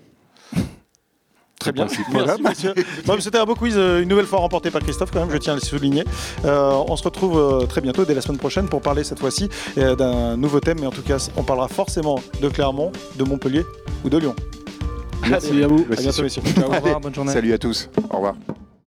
Très 1.63 1.73
bien. 1.73 1.87
C'était 3.21 3.39
un 3.39 3.45
beau 3.45 3.55
quiz, 3.55 3.75
euh, 3.77 4.03
une 4.03 4.09
nouvelle 4.09 4.27
fois 4.27 4.41
remporté 4.41 4.71
par 4.71 4.83
Christophe, 4.83 5.11
quand 5.13 5.21
même, 5.21 5.31
je 5.31 5.37
tiens 5.37 5.53
à 5.53 5.57
le 5.57 5.63
souligner. 5.63 6.05
Euh, 6.45 6.73
on 6.89 6.97
se 6.97 7.05
retrouve 7.05 7.39
euh, 7.39 7.67
très 7.67 7.81
bientôt, 7.81 8.05
dès 8.05 8.15
la 8.15 8.21
semaine 8.21 8.39
prochaine, 8.39 8.69
pour 8.69 8.81
parler 8.81 9.05
cette 9.05 9.21
fois-ci 9.21 9.49
d'un 9.77 10.37
nouveau 10.37 10.61
thème. 10.61 10.79
Mais 10.81 10.87
en 10.87 10.91
tout 10.91 11.03
cas, 11.03 11.29
on 11.37 11.43
parlera 11.43 11.69
forcément 11.69 12.21
de 12.41 12.49
Clermont, 12.49 12.93
de 13.17 13.25
Montpellier 13.25 13.65
ou 14.05 14.11
de 14.11 14.19
Lyon. 14.19 14.35
Merci 15.29 15.63
à 15.63 15.69
vous. 15.69 15.87
À 15.91 16.01
bientôt, 16.01 16.23
messieurs. 16.23 16.43
Au 16.67 16.71
revoir, 16.71 17.01
bonne 17.01 17.15
journée. 17.15 17.33
Salut 17.33 17.53
à 17.53 17.59
tous. 17.59 17.89
Au 18.11 18.17
revoir. 18.17 18.35